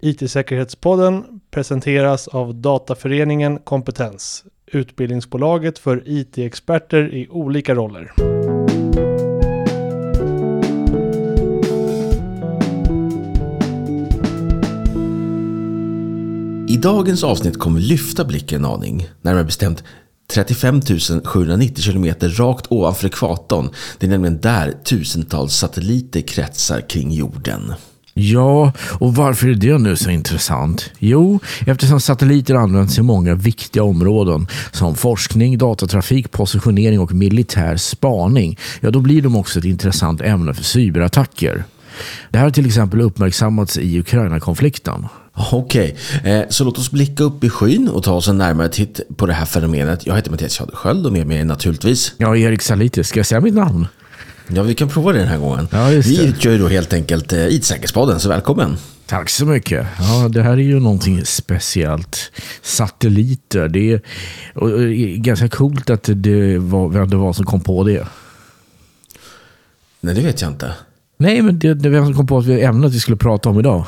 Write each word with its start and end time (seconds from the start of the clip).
IT-säkerhetspodden 0.00 1.24
presenteras 1.50 2.28
av 2.28 2.54
Dataföreningen 2.54 3.58
Kompetens, 3.58 4.44
utbildningsbolaget 4.66 5.78
för 5.78 6.02
IT-experter 6.06 7.14
i 7.14 7.28
olika 7.28 7.74
roller. 7.74 8.12
I 16.68 16.76
dagens 16.76 17.24
avsnitt 17.24 17.58
kommer 17.58 17.80
vi 17.80 17.86
lyfta 17.86 18.24
blicken 18.24 18.64
en 18.64 18.70
aning, 18.70 19.08
närmare 19.22 19.44
bestämt 19.44 19.84
35 20.34 20.80
790 21.24 21.82
kilometer 21.82 22.28
rakt 22.28 22.66
ovanför 22.72 23.06
ekvatorn. 23.06 23.70
Det 23.98 24.06
är 24.06 24.10
nämligen 24.10 24.40
där 24.40 24.72
tusentals 24.84 25.54
satelliter 25.54 26.20
kretsar 26.20 26.80
kring 26.80 27.12
jorden. 27.12 27.74
Ja, 28.20 28.72
och 28.80 29.14
varför 29.14 29.48
är 29.48 29.54
det 29.54 29.78
nu 29.78 29.96
så 29.96 30.10
intressant? 30.10 30.90
Jo, 30.98 31.40
eftersom 31.66 32.00
satelliter 32.00 32.54
används 32.54 32.98
i 32.98 33.02
många 33.02 33.34
viktiga 33.34 33.82
områden 33.82 34.46
som 34.72 34.94
forskning, 34.94 35.58
datatrafik, 35.58 36.30
positionering 36.30 37.00
och 37.00 37.12
militär 37.12 37.76
spaning. 37.76 38.58
Ja, 38.80 38.90
då 38.90 39.00
blir 39.00 39.22
de 39.22 39.36
också 39.36 39.58
ett 39.58 39.64
intressant 39.64 40.20
ämne 40.20 40.54
för 40.54 40.62
cyberattacker. 40.64 41.64
Det 42.30 42.38
här 42.38 42.44
har 42.44 42.50
till 42.50 42.66
exempel 42.66 43.00
uppmärksammats 43.00 43.78
i 43.78 44.00
Ukraina-konflikten. 44.00 45.06
Okej, 45.52 45.96
eh, 46.24 46.40
så 46.48 46.64
låt 46.64 46.78
oss 46.78 46.90
blicka 46.90 47.24
upp 47.24 47.44
i 47.44 47.50
skyn 47.50 47.88
och 47.88 48.02
ta 48.02 48.12
oss 48.12 48.28
en 48.28 48.38
närmare 48.38 48.68
titt 48.68 49.00
på 49.16 49.26
det 49.26 49.32
här 49.32 49.44
fenomenet. 49.46 50.06
Jag 50.06 50.16
heter 50.16 50.30
Mattias 50.30 50.52
Södersköld 50.52 51.06
och 51.06 51.12
med 51.12 51.26
mig 51.26 51.38
är 51.38 51.44
naturligtvis... 51.44 52.12
Ja, 52.16 52.36
Erik 52.36 52.62
Salitis. 52.62 53.08
Ska 53.08 53.18
jag 53.18 53.26
säga 53.26 53.40
mitt 53.40 53.54
namn? 53.54 53.86
Ja, 54.48 54.62
vi 54.62 54.74
kan 54.74 54.88
prova 54.88 55.12
det 55.12 55.18
den 55.18 55.28
här 55.28 55.38
gången. 55.38 55.68
Ja, 55.72 55.86
vi 55.88 56.24
utgör 56.24 56.52
ju 56.52 56.58
då 56.58 56.68
helt 56.68 56.92
enkelt 56.92 57.32
eh, 57.32 57.46
IT-säkerhetspodden, 57.46 58.20
så 58.20 58.28
välkommen. 58.28 58.76
Tack 59.06 59.30
så 59.30 59.46
mycket. 59.46 59.86
Ja, 59.98 60.28
det 60.28 60.42
här 60.42 60.52
är 60.52 60.56
ju 60.56 60.80
någonting 60.80 61.24
speciellt. 61.24 62.32
Satelliter. 62.62 63.68
Det 63.68 63.92
är, 63.92 64.02
och, 64.54 64.70
och, 64.70 64.90
ganska 65.16 65.48
coolt 65.48 65.90
att 65.90 66.08
det 66.14 66.58
var 66.58 66.88
vem 66.88 67.10
det 67.10 67.16
var 67.16 67.32
som 67.32 67.46
kom 67.46 67.60
på 67.60 67.84
det. 67.84 68.06
Nej, 70.00 70.14
det 70.14 70.20
vet 70.20 70.40
jag 70.42 70.50
inte. 70.50 70.72
Nej, 71.16 71.42
men 71.42 71.58
det, 71.58 71.74
det 71.74 71.88
var 71.88 71.98
vem 71.98 72.06
som 72.06 72.14
kom 72.14 72.26
på 72.26 72.38
att 72.38 72.46
ämnet 72.46 72.92
vi 72.92 73.00
skulle 73.00 73.16
prata 73.16 73.48
om 73.48 73.58
idag. 73.58 73.84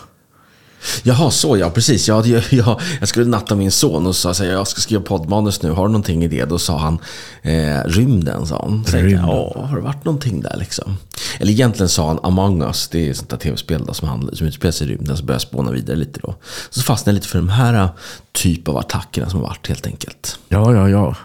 Jaha, 1.03 1.31
så 1.31 1.57
ja, 1.57 1.71
precis. 1.71 2.09
Jag, 2.09 2.27
jag, 2.27 2.43
jag, 2.51 2.81
jag 3.01 3.09
skulle 3.09 3.27
natta 3.27 3.55
min 3.55 3.71
son 3.71 4.07
och 4.07 4.17
sa 4.17 4.31
att 4.31 4.39
jag 4.39 4.67
ska 4.67 4.81
skriva 4.81 5.03
poddmanus 5.03 5.63
nu. 5.63 5.71
Har 5.71 5.87
du 5.87 5.93
någonting 5.93 6.25
i 6.25 6.29
det? 6.29 6.45
Då 6.45 6.59
sa 6.59 6.79
han 6.79 6.99
eh, 7.43 7.85
rymden, 7.85 8.47
sa 8.47 8.67
han. 8.69 8.85
Så 8.85 8.91
tänkte 8.91 9.11
jag, 9.11 9.29
ja, 9.29 9.67
har 9.69 9.77
det 9.77 9.83
varit 9.83 10.05
någonting 10.05 10.41
där 10.41 10.57
liksom? 10.59 10.97
Eller 11.41 11.53
egentligen 11.53 11.89
sa 11.89 12.09
han 12.09 12.19
Among 12.23 12.63
us. 12.63 12.89
Det 12.89 13.09
är 13.09 13.15
sånt 13.15 13.31
där 13.31 13.37
tv-spel 13.37 13.95
som, 13.95 14.09
handlar, 14.09 14.35
som 14.35 14.47
utspelar 14.47 14.73
sig 14.73 14.87
i 14.87 14.91
rymden. 14.91 15.17
Så 15.17 15.25
började 15.25 15.35
jag 15.35 15.49
spåna 15.49 15.71
vidare 15.71 15.97
lite 15.97 16.21
då. 16.21 16.35
Så 16.71 16.83
fastnade 16.83 17.15
jag 17.15 17.15
lite 17.15 17.29
för 17.29 17.39
de 17.39 17.49
här 17.49 17.75
eh, 17.75 17.91
typ 18.33 18.69
av 18.69 18.77
attackerna 18.77 19.31
som 19.31 19.41
har 19.41 19.47
varit 19.47 19.69
helt 19.69 19.87
enkelt. 19.87 20.39
Ja, 20.49 20.75
ja, 20.75 20.89
ja. 20.89 21.17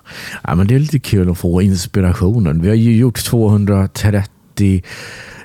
ja 0.44 0.56
men 0.56 0.68
det 0.68 0.76
är 0.76 0.80
lite 0.80 1.00
kul 1.00 1.32
att 1.32 1.38
få 1.38 1.62
inspirationen. 1.62 2.62
Vi 2.62 2.68
har 2.68 2.76
ju 2.76 2.98
gjort 2.98 3.24
230 3.24 4.84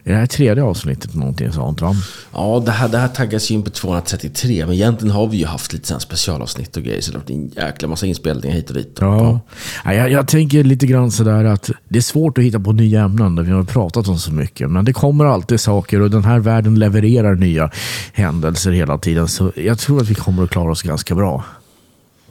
är 0.04 0.12
det 0.12 0.18
här 0.18 0.26
tredje 0.26 0.64
avsnittet 0.64 1.14
någonting 1.14 1.52
sånt 1.52 1.80
va? 1.80 1.96
Ja, 2.32 2.62
det 2.66 2.72
här, 2.72 2.88
det 2.88 2.98
här 2.98 3.08
taggas 3.08 3.50
ju 3.50 3.54
in 3.54 3.62
på 3.62 3.70
233. 3.70 4.66
Men 4.66 4.74
egentligen 4.74 5.14
har 5.14 5.26
vi 5.26 5.36
ju 5.36 5.46
haft 5.46 5.72
lite 5.72 5.88
sån 5.88 6.00
specialavsnitt 6.00 6.76
och 6.76 6.82
grejer. 6.82 7.00
Så 7.00 7.12
det 7.12 7.18
har 7.18 7.22
varit 7.22 7.30
en 7.30 7.64
jäkla 7.64 7.88
massa 7.88 8.06
inspelningar 8.06 8.56
hit 8.56 8.68
och 8.68 8.76
dit. 8.76 8.98
Ja. 9.00 9.40
ja 9.84 9.94
jag, 9.94 10.10
jag 10.10 10.28
tänker 10.28 10.64
lite 10.64 10.86
grann 10.86 11.10
sådär 11.10 11.44
att 11.44 11.70
det 11.88 11.98
är 11.98 12.02
svårt 12.02 12.38
att 12.38 12.44
hitta 12.44 12.60
på 12.60 12.72
nya 12.72 13.02
ämnen. 13.02 13.34
Där 13.34 13.42
vi 13.42 13.50
har 13.50 13.64
pratat 13.64 14.08
om 14.08 14.18
så 14.18 14.32
mycket. 14.32 14.70
Men 14.70 14.84
det 14.84 14.92
kommer 14.92 15.24
alltid 15.24 15.60
saker 15.60 16.00
och 16.00 16.10
den 16.10 16.24
här 16.24 16.38
världen 16.38 16.78
levererar 16.78 17.34
nya 17.34 17.70
händelser 18.12 18.70
hela 18.70 18.98
tiden. 18.98 19.28
Så 19.28 19.52
jag 19.56 19.78
tror 19.78 20.00
att 20.00 20.08
vi 20.08 20.14
kommer 20.14 20.44
att 20.44 20.50
klara 20.50 20.70
oss 20.70 20.82
ganska 20.82 21.14
bra. 21.14 21.44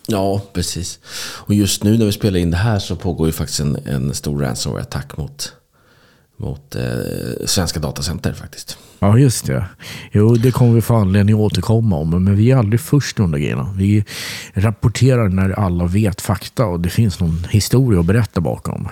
Ja, 0.08 0.42
precis. 0.54 1.00
Och 1.38 1.54
just 1.54 1.84
nu 1.84 1.98
när 1.98 2.06
vi 2.06 2.12
spelar 2.12 2.40
in 2.40 2.52
det 2.52 2.58
här 2.58 2.80
så 2.80 2.96
pågår 2.96 3.28
ju 3.28 3.34
faktiskt 3.34 3.60
en, 3.60 3.76
en 3.86 4.14
stor 4.14 4.42
ransomware-attack 4.42 5.18
mot 5.18 5.54
mot 6.40 6.76
eh, 6.76 6.82
svenska 7.46 7.80
datacenter 7.80 8.34
faktiskt. 8.34 8.78
Ja, 9.00 9.18
just 9.18 9.46
det. 9.46 9.66
Jo, 10.12 10.36
det 10.36 10.52
kommer 10.52 10.74
vi 10.74 10.82
få 10.82 10.96
anledning 10.96 11.36
att 11.36 11.42
återkomma 11.42 11.96
om. 11.96 12.24
Men 12.24 12.36
vi 12.36 12.52
är 12.52 12.56
aldrig 12.56 12.82
först 12.82 13.18
med 13.18 13.24
de 13.24 13.32
där 13.32 13.40
grejerna. 13.40 13.74
Vi 13.76 14.04
rapporterar 14.54 15.30
när 15.30 15.50
alla 15.50 15.86
vet 15.86 16.22
fakta 16.22 16.66
och 16.66 16.80
det 16.80 16.90
finns 16.90 17.20
någon 17.20 17.48
historia 17.50 18.00
att 18.00 18.06
berätta 18.06 18.42
bakom. 18.42 18.90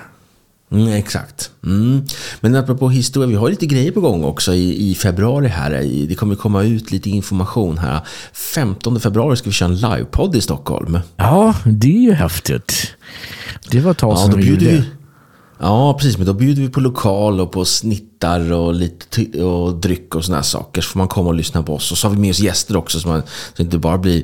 Mm, 0.72 0.88
exakt. 0.88 1.52
Mm. 1.64 2.06
Men 2.40 2.56
apropå 2.56 2.90
historia, 2.90 3.28
vi 3.30 3.36
har 3.36 3.50
lite 3.50 3.66
grejer 3.66 3.92
på 3.92 4.02
gång 4.02 4.24
också 4.24 4.54
i, 4.54 4.92
i 4.92 4.96
februari 4.96 5.48
här. 5.48 6.06
Det 6.10 6.16
kommer 6.16 6.36
komma 6.36 6.64
ut 6.64 6.92
lite 6.92 7.10
information 7.10 7.78
här. 7.78 8.00
15 8.34 9.00
februari 9.00 9.38
ska 9.38 9.50
vi 9.50 9.54
köra 9.54 9.70
en 9.70 9.76
livepodd 9.76 10.36
i 10.36 10.42
Stockholm. 10.42 11.00
Ja, 11.18 11.56
det 11.66 11.98
är 11.98 12.02
ju 12.02 12.14
häftigt. 12.14 12.94
Det 13.72 13.80
var 13.80 13.92
ett 13.92 13.98
tag 13.98 14.12
Ja, 14.12 14.18
sedan 14.18 14.40
vi 14.40 14.50
gjorde 14.50 14.66
det. 14.66 14.84
Ja, 15.60 15.94
precis. 15.94 16.18
Men 16.18 16.28
då 16.28 16.34
bjuder 16.34 16.62
vi 16.62 16.70
på 16.70 16.80
lokal 16.80 17.40
och 17.40 17.52
på 17.52 17.66
snittar 17.66 18.52
och 18.52 18.74
lite 18.74 19.44
och 19.44 19.76
dryck 19.76 20.16
och 20.16 20.26
sådana 20.26 20.44
saker. 20.44 20.82
Så 20.82 20.90
får 20.90 21.00
man 21.00 21.08
komma 21.08 21.28
och 21.28 21.36
lyssna 21.36 21.64
på 21.64 21.76
oss. 21.76 21.92
Och 21.92 21.98
så 21.98 22.08
har 22.08 22.16
vi 22.16 22.22
med 22.22 22.30
oss 22.30 22.40
gäster 22.40 22.78
också 22.78 23.00
så, 23.00 23.08
man, 23.08 23.22
så 23.22 23.28
det 23.56 23.64
inte 23.64 23.78
bara 23.78 23.98
blir 23.98 24.24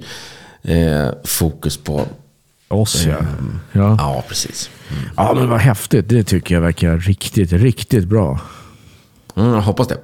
eh, 0.62 1.08
fokus 1.24 1.78
på... 1.78 2.06
Oss 2.68 3.06
ja. 3.06 3.18
ja. 3.72 3.96
Ja, 4.00 4.24
precis. 4.28 4.70
Ja, 5.16 5.34
men 5.36 5.50
vad 5.50 5.60
häftigt. 5.60 6.10
Det 6.10 6.24
tycker 6.24 6.56
jag 6.56 6.62
verkar 6.62 6.98
riktigt, 6.98 7.52
riktigt 7.52 8.06
bra. 8.06 8.40
Mm, 9.36 9.54
jag 9.54 9.62
hoppas 9.62 9.88
det. 9.88 9.98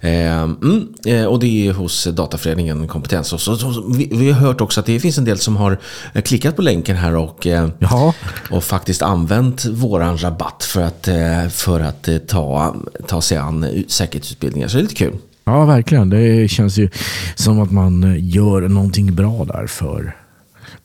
Eh, 0.00 0.42
mm, 0.42 0.88
eh, 1.06 1.24
och 1.24 1.38
det 1.40 1.68
är 1.68 1.72
hos 1.72 2.04
Dataföreningen 2.04 2.88
Kompetens. 2.88 3.32
Och 3.32 3.40
så, 3.40 3.56
så, 3.56 3.92
vi, 3.96 4.08
vi 4.12 4.30
har 4.30 4.40
hört 4.40 4.60
också 4.60 4.80
att 4.80 4.86
det 4.86 5.00
finns 5.00 5.18
en 5.18 5.24
del 5.24 5.38
som 5.38 5.56
har 5.56 5.78
eh, 6.12 6.22
klickat 6.22 6.56
på 6.56 6.62
länken 6.62 6.96
här 6.96 7.16
och, 7.16 7.46
eh, 7.46 7.68
Ja, 7.78 8.14
och 8.50 8.64
faktiskt 8.64 9.02
använt 9.02 9.64
våran 9.64 10.18
rabatt 10.18 10.64
för 10.64 10.82
att, 10.82 11.08
eh, 11.08 11.48
för 11.48 11.80
att 11.80 12.08
ta, 12.28 12.76
ta 13.06 13.20
sig 13.20 13.38
an 13.38 13.84
säkerhetsutbildningar. 13.88 14.68
Så 14.68 14.76
det 14.76 14.80
är 14.80 14.82
lite 14.82 14.94
kul. 14.94 15.16
ja, 15.44 15.64
verkligen. 15.64 16.10
Det 16.10 16.50
känns 16.50 16.76
ju 16.78 16.90
som 17.34 17.60
att 17.60 17.70
man 17.70 18.16
gör 18.18 18.68
någonting 18.68 19.14
bra 19.14 19.44
där 19.44 19.66
för 19.66 20.16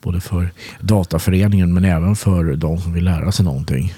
både 0.02 0.20
för 0.20 0.50
dataföreningen 0.80 1.74
men 1.74 1.84
även 1.84 2.16
för 2.16 2.44
de 2.44 2.80
som 2.80 2.92
vill 2.92 3.04
lära 3.04 3.32
sig 3.32 3.44
någonting. 3.44 3.94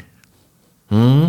Mm. 0.91 1.29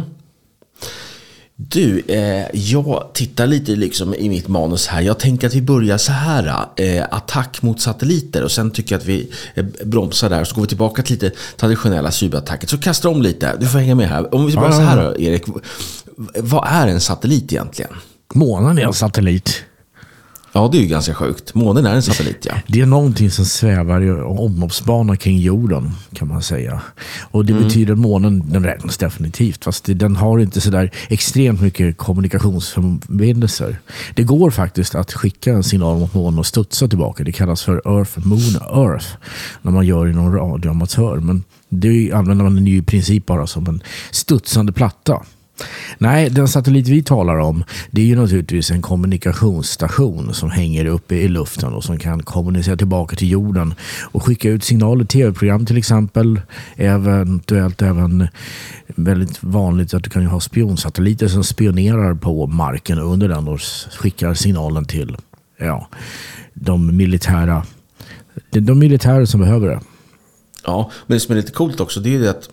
Du, 1.62 2.04
eh, 2.08 2.46
jag 2.54 3.10
tittar 3.14 3.48
lite 3.48 3.72
liksom 3.72 4.16
i 4.16 4.30
mitt 4.30 4.48
manus 4.48 4.88
här. 4.88 5.02
Jag 5.02 5.20
tänker 5.20 5.48
att 5.48 5.54
vi 5.54 5.62
börjar 5.62 5.98
så 5.98 6.12
här. 6.12 6.66
Eh, 6.76 7.06
attack 7.12 7.62
mot 7.62 7.82
satelliter 7.82 8.44
och 8.44 8.52
sen 8.52 8.72
tycker 8.72 8.96
jag 8.96 9.00
att 9.00 9.08
vi 9.08 9.32
eh, 9.56 9.66
bromsar 9.86 10.30
där. 10.30 10.44
Så 10.44 10.56
går 10.56 10.62
vi 10.62 10.68
tillbaka 10.68 11.02
till 11.04 11.14
lite 11.14 11.32
traditionella 11.58 12.12
cyberattacker. 12.12 12.68
Så 12.68 12.78
kastar 12.78 13.10
om 13.10 13.22
lite. 13.22 13.58
Du 13.60 13.66
får 13.66 13.80
hänga 13.80 13.96
med 13.96 14.10
här. 14.10 14.36
Om 14.36 14.46
vi 14.46 14.56
börjar 14.56 14.70
Ja, 14.70 14.76
så 14.76 14.82
här 14.82 15.04
då, 15.04 15.20
Erik. 15.20 15.44
Vad 16.36 16.68
är 16.68 16.88
en 16.88 17.02
satellit 17.02 17.54
egentligen? 17.54 17.92
Månen 18.34 18.78
är 18.78 18.86
en 18.86 18.94
satellit. 18.94 19.64
Ja, 20.52 20.70
det 20.72 20.78
är 20.78 20.82
ju 20.82 20.88
ganska 20.88 21.14
sjukt. 21.14 21.54
Månen 21.56 21.86
är 21.86 21.94
en 21.94 22.04
satellit, 22.04 22.46
ja. 22.46 22.54
Det 22.68 22.82
är 22.82 22.86
någonting 22.86 23.32
som 23.32 23.46
svävar 23.46 24.02
i 24.02 24.12
omloppsbana 24.12 25.16
kring 25.16 25.40
jorden 25.40 25.92
kan 26.14 26.28
man 26.28 26.42
säga. 26.42 26.82
Och 27.32 27.46
det 27.46 27.54
betyder 27.54 27.94
att 27.94 28.00
månen, 28.00 28.44
den 28.50 28.64
räknas 28.64 28.98
definitivt. 28.98 29.64
Fast 29.64 29.86
den 29.88 30.16
har 30.16 30.40
inte 30.40 30.62
sådär 30.62 30.92
extremt 31.10 31.62
mycket 31.62 31.98
kommunikationsförbindelser. 31.98 33.80
Det 34.16 34.24
går 34.24 34.52
faktiskt 34.52 34.96
att 34.96 35.14
skicka 35.14 35.52
en 35.52 35.64
signal 35.64 36.00
mot 36.00 36.14
månen 36.14 36.40
och 36.40 36.46
studsa 36.46 36.88
tillbaka. 36.88 37.24
Det 37.24 37.32
kallas 37.32 37.64
för 37.64 37.98
Earth 38.00 38.20
Moon 38.28 38.56
Earth. 38.90 39.08
När 39.62 39.72
man 39.72 39.86
gör 39.86 40.06
det 40.06 40.12
i 40.12 40.14
någon 40.14 40.34
radioamatör. 40.34 41.18
Men 41.18 41.44
det 41.70 42.12
använder 42.12 42.44
man 42.44 42.68
i 42.68 42.82
princip 42.82 43.26
bara 43.26 43.48
som 43.48 43.68
en 43.68 43.84
studsande 44.12 44.72
platta. 44.72 45.24
Nej, 45.98 46.30
den 46.30 46.48
satellit 46.48 46.88
vi 46.88 47.04
talar 47.04 47.40
om 47.40 47.64
det 47.92 48.02
är 48.02 48.06
ju 48.06 48.16
naturligtvis 48.16 48.72
en 48.72 48.82
kommunikationsstation 48.82 50.34
som 50.34 50.52
hänger 50.52 50.86
uppe 50.86 51.16
i 51.16 51.28
luften 51.28 51.74
och 51.74 51.84
som 51.84 51.98
kan 51.98 52.24
kommunicera 52.24 52.78
tillbaka 52.78 53.16
till 53.16 53.32
jorden 53.32 53.74
och 54.02 54.24
skicka 54.24 54.50
ut 54.50 54.64
signaler, 54.64 55.06
tv-program 55.06 55.66
till 55.66 55.78
exempel. 55.78 56.42
Eventuellt 56.76 57.82
även 57.82 58.28
väldigt 58.88 59.44
vanligt 59.44 59.94
att 59.94 60.04
du 60.04 60.10
kan 60.10 60.26
ha 60.26 60.40
spionsatelliter 60.40 61.28
som 61.28 61.44
spionerar 61.44 62.14
på 62.16 62.48
marken 62.48 63.00
under 63.00 63.28
den 63.28 63.48
och 63.48 63.60
skickar 64.00 64.34
signalen 64.34 64.86
till 64.86 65.18
ja, 65.58 65.88
de 66.54 66.98
militära 66.98 67.64
de, 68.50 68.60
de 68.60 68.80
militärer 68.80 69.26
som 69.26 69.40
behöver 69.40 69.68
det. 69.68 69.80
Ja, 70.66 70.92
men 71.08 71.16
det 71.16 71.20
som 71.20 71.32
är 71.32 71.38
lite 71.38 71.52
coolt 71.52 71.80
också 71.80 72.00
det 72.00 72.10
är 72.10 72.12
ju 72.12 72.22
det 72.22 72.30
att 72.30 72.50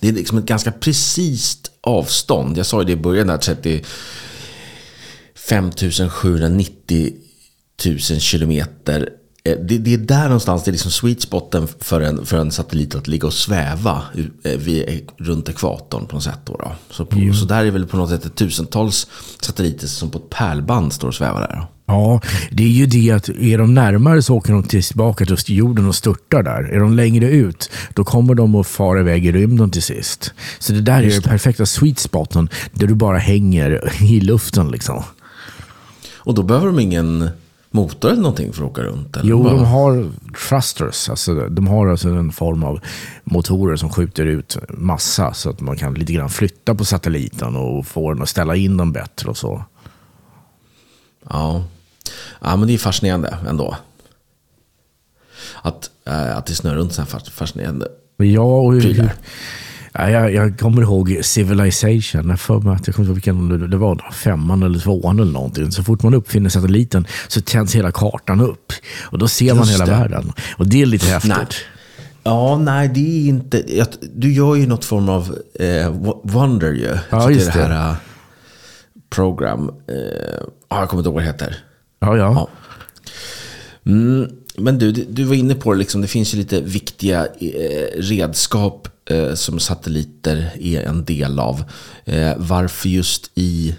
det 0.00 0.08
är 0.08 0.12
liksom 0.12 0.38
ett 0.38 0.44
ganska 0.44 0.72
precis 0.72 1.58
avstånd. 1.80 2.58
Jag 2.58 2.66
sa 2.66 2.80
ju 2.80 2.86
det 2.86 2.92
i 2.92 2.96
början 2.96 3.26
där 3.26 3.38
35 3.38 5.72
790 6.10 7.12
000 7.86 7.98
kilometer 7.98 9.10
eh, 9.44 9.58
det, 9.58 9.78
det 9.78 9.94
är 9.94 9.98
där 9.98 10.24
någonstans 10.24 10.64
det 10.64 10.70
är 10.70 10.72
liksom 10.72 10.90
sweet 10.90 11.22
spoten 11.22 11.68
för 11.80 12.00
en, 12.00 12.26
för 12.26 12.36
en 12.36 12.52
satellit 12.52 12.94
att 12.94 13.08
ligga 13.08 13.26
och 13.26 13.34
sväva 13.34 14.02
eh, 14.44 14.58
vid, 14.58 15.10
runt 15.16 15.48
ekvatorn 15.48 16.06
på 16.06 16.14
något 16.14 16.24
sätt. 16.24 16.40
Då, 16.44 16.56
då. 16.56 16.72
Så, 16.90 17.04
på, 17.04 17.16
så 17.40 17.44
där 17.44 17.64
är 17.64 17.70
väl 17.70 17.86
på 17.86 17.96
något 17.96 18.10
sätt 18.10 18.34
tusentals 18.34 19.06
satelliter 19.40 19.86
som 19.86 20.10
på 20.10 20.18
ett 20.18 20.30
pärlband 20.30 20.92
står 20.92 21.08
och 21.08 21.14
svävar 21.14 21.40
där. 21.40 21.56
Då. 21.56 21.77
Ja, 21.90 22.20
det 22.50 22.62
är 22.62 22.68
ju 22.68 22.86
det 22.86 23.10
att 23.10 23.28
är 23.28 23.58
de 23.58 23.74
närmare 23.74 24.22
så 24.22 24.36
åker 24.36 24.52
de 24.52 24.62
tillbaka 24.62 25.26
till 25.26 25.56
jorden 25.56 25.88
och 25.88 25.94
störtar 25.94 26.42
där. 26.42 26.64
Är 26.64 26.78
de 26.80 26.94
längre 26.94 27.30
ut, 27.30 27.70
då 27.94 28.04
kommer 28.04 28.34
de 28.34 28.54
att 28.54 28.66
fara 28.66 29.00
iväg 29.00 29.26
i 29.26 29.32
rymden 29.32 29.70
till 29.70 29.82
sist. 29.82 30.34
Så 30.58 30.72
det 30.72 30.80
där 30.80 31.02
Just 31.02 31.16
är 31.18 31.22
den 31.22 31.30
perfekta 31.30 31.66
sweet 31.66 31.98
spoten, 31.98 32.48
där 32.72 32.86
du 32.86 32.94
bara 32.94 33.18
hänger 33.18 34.02
i 34.02 34.20
luften 34.20 34.70
liksom. 34.70 35.02
Och 36.14 36.34
då 36.34 36.42
behöver 36.42 36.66
de 36.66 36.78
ingen 36.78 37.30
motor 37.70 38.10
eller 38.10 38.22
någonting 38.22 38.52
för 38.52 38.64
att 38.64 38.70
åka 38.70 38.82
runt? 38.82 39.16
Eller 39.16 39.30
jo, 39.30 39.42
bara... 39.42 39.54
de 39.54 39.64
har 39.64 40.10
thrusters. 40.48 41.08
Alltså, 41.08 41.48
de 41.48 41.66
har 41.66 41.86
alltså 41.86 42.08
en 42.08 42.32
form 42.32 42.64
av 42.64 42.80
motorer 43.24 43.76
som 43.76 43.90
skjuter 43.90 44.26
ut 44.26 44.56
massa 44.68 45.34
så 45.34 45.50
att 45.50 45.60
man 45.60 45.76
kan 45.76 45.94
lite 45.94 46.12
grann 46.12 46.30
flytta 46.30 46.74
på 46.74 46.84
satelliten 46.84 47.56
och 47.56 47.86
få 47.86 48.12
den 48.12 48.22
att 48.22 48.28
ställa 48.28 48.56
in 48.56 48.76
den 48.76 48.92
bättre 48.92 49.30
och 49.30 49.36
så. 49.36 49.64
Ja, 51.30 51.64
ja 52.40 52.56
men 52.56 52.68
det 52.68 52.74
är 52.74 52.78
fascinerande 52.78 53.38
ändå. 53.48 53.76
Att, 55.62 55.90
äh, 56.06 56.36
att 56.36 56.46
det 56.46 56.54
snurrar 56.54 56.76
runt 56.76 56.92
så 56.92 57.02
här 57.02 57.30
fascinerande 57.30 57.88
Ja, 58.16 58.42
och 58.42 58.72
hur, 58.72 59.10
Ja, 59.92 60.10
jag, 60.10 60.34
jag 60.34 60.58
kommer 60.58 60.82
ihåg 60.82 61.18
Civilization. 61.22 62.28
Jag 62.28 62.40
för 62.40 62.60
mig 62.60 62.74
att 62.74 62.86
jag 62.86 62.96
kommer 62.96 63.06
ihåg 63.08 63.14
vilken 63.14 63.70
det 63.70 63.76
var. 63.76 64.12
Femman 64.12 64.62
eller 64.62 64.78
tvåan 64.78 65.20
eller 65.20 65.32
någonting. 65.32 65.72
Så 65.72 65.84
fort 65.84 66.02
man 66.02 66.14
uppfinner 66.14 66.50
satelliten 66.50 67.06
så 67.28 67.40
tänds 67.40 67.74
hela 67.74 67.92
kartan 67.92 68.40
upp. 68.40 68.72
Och 69.00 69.18
då 69.18 69.28
ser 69.28 69.44
Just 69.44 69.58
man 69.58 69.68
hela 69.68 69.84
det. 69.86 69.90
världen. 69.90 70.32
Och 70.56 70.68
det 70.68 70.82
är 70.82 70.86
lite 70.86 71.06
häftigt. 71.06 71.32
Nej. 71.36 71.46
Ja, 72.22 72.58
nej 72.58 72.88
det 72.88 73.00
är 73.00 73.28
inte... 73.28 73.86
Du 74.14 74.32
gör 74.32 74.54
ju 74.54 74.66
något 74.66 74.84
form 74.84 75.08
av 75.08 75.38
eh, 75.54 75.90
wonder 76.22 76.72
ju. 76.72 76.98
Ja, 77.10 77.30
just 77.30 77.52
det. 77.52 77.58
det 77.58 77.64
här 77.64 77.90
uh, 77.90 77.96
program. 79.10 79.70
Eh, 79.88 79.94
jag 80.68 80.88
kommer 80.88 81.00
inte 81.00 81.08
ihåg 81.08 81.14
vad 81.14 81.22
det 81.22 81.26
heter. 81.26 81.56
Ja, 82.00 82.16
ja. 82.16 82.32
ja. 82.34 82.48
Mm, 83.86 84.28
men 84.56 84.78
du, 84.78 84.92
du 84.92 85.24
var 85.24 85.34
inne 85.34 85.54
på 85.54 85.72
det, 85.72 85.78
liksom, 85.78 86.00
det 86.00 86.08
finns 86.08 86.34
ju 86.34 86.38
lite 86.38 86.60
viktiga 86.60 87.26
eh, 87.26 88.00
redskap 88.00 88.88
eh, 89.10 89.34
som 89.34 89.58
satelliter 89.58 90.50
är 90.60 90.82
en 90.82 91.04
del 91.04 91.38
av. 91.38 91.64
Eh, 92.04 92.32
varför 92.36 92.88
just 92.88 93.30
i, 93.34 93.74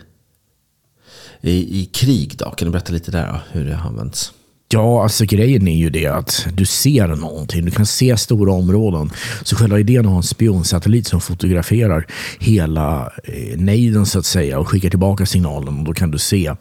i, 1.42 1.82
i, 1.82 1.86
krig 1.86 2.38
då? 2.38 2.52
Kan 2.52 2.66
du 2.66 2.72
berätta 2.72 2.94
lite 2.94 3.12
där 3.12 3.28
då, 3.28 3.60
hur 3.60 3.66
det 3.66 3.78
används? 3.78 4.34
Ja, 4.72 5.04
alltså 5.04 5.26
grejen 5.26 5.68
är 5.68 5.78
ju 5.78 5.90
det 5.90 6.08
att 6.08 6.48
du 6.54 6.66
ser 6.66 7.08
någonting. 7.08 7.66
Du 7.66 7.72
kan 7.72 7.86
se 7.86 8.18
stora 8.18 8.54
områden. 8.54 9.10
Så 9.44 9.56
själva 9.56 9.80
idén 9.80 10.06
att 10.06 10.12
ha 10.12 10.18
en 10.18 10.24
spionsatellit 10.24 11.08
som 11.08 11.22
fotograferar 11.22 12.06
hela 12.40 13.12
nejden 13.56 14.06
så 14.06 14.20
att 14.20 14.26
säga 14.26 14.60
och 14.60 14.70
skickar 14.70 14.90
tillbaka 14.90 15.26
signalen. 15.26 15.80
Och 15.80 15.84
då 15.84 15.94
kan 15.94 16.12
du 16.12 16.18
se 16.18 16.56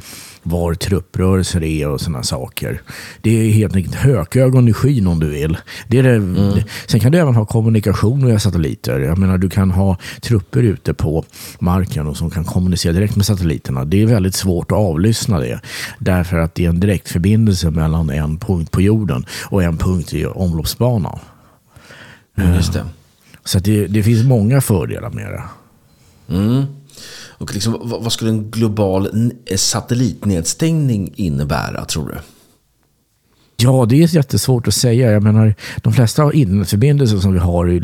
var 0.48 0.74
trupprörelser 0.74 1.62
är 1.62 1.88
och 1.88 2.00
sådana 2.00 2.22
saker. 2.22 2.82
Det 3.20 3.30
är 3.30 3.50
helt 3.50 3.76
enkelt 3.76 3.94
hökögon 3.94 4.68
i 4.68 4.72
skyn 4.72 5.06
om 5.06 5.20
du 5.20 5.28
vill. 5.28 5.56
Det 5.88 5.98
är 5.98 6.02
det, 6.02 6.14
mm. 6.14 6.60
Sen 6.86 7.00
kan 7.00 7.12
du 7.12 7.18
även 7.18 7.34
ha 7.34 7.44
kommunikation 7.44 8.26
via 8.26 8.38
satelliter. 8.38 9.00
Jag 9.00 9.18
menar, 9.18 9.38
du 9.38 9.50
kan 9.50 9.70
ha 9.70 9.96
trupper 10.20 10.62
ute 10.62 10.94
på 10.94 11.24
marken 11.58 12.06
och 12.06 12.16
som 12.16 12.30
kan 12.30 12.44
kommunicera 12.44 12.92
direkt 12.92 13.16
med 13.16 13.26
satelliterna. 13.26 13.84
Det 13.84 14.02
är 14.02 14.06
väldigt 14.06 14.34
svårt 14.34 14.72
att 14.72 14.78
avlyssna 14.78 15.38
det. 15.38 15.60
Därför 15.98 16.38
att 16.38 16.54
det 16.54 16.64
är 16.64 16.68
en 16.68 16.80
direktförbindelse 16.80 17.70
mellan 17.70 18.10
en 18.10 18.38
punkt 18.38 18.70
på 18.70 18.82
jorden 18.82 19.26
och 19.50 19.62
en 19.62 19.76
punkt 19.76 20.14
i 20.14 20.26
omloppsbanan. 20.26 21.18
Mm, 22.38 22.54
just 22.54 22.72
det. 22.72 22.84
Så 23.44 23.58
det, 23.58 23.86
det 23.86 24.02
finns 24.02 24.24
många 24.24 24.60
fördelar 24.60 25.10
med 25.10 25.26
det. 25.26 25.42
Mm. 26.34 26.64
Och 27.38 27.54
liksom, 27.54 27.78
vad 27.82 28.12
skulle 28.12 28.30
en 28.30 28.50
global 28.50 29.32
satellitnedstängning 29.56 31.12
innebära, 31.16 31.84
tror 31.84 32.08
du? 32.08 32.18
Ja, 33.62 33.86
det 33.88 34.02
är 34.02 34.14
jättesvårt 34.14 34.68
att 34.68 34.74
säga. 34.74 35.12
Jag 35.12 35.22
menar, 35.22 35.54
de 35.76 35.92
flesta 35.92 36.32
internetförbindelser 36.32 37.18
som 37.18 37.32
vi 37.32 37.38
har 37.38 37.70
i 37.70 37.82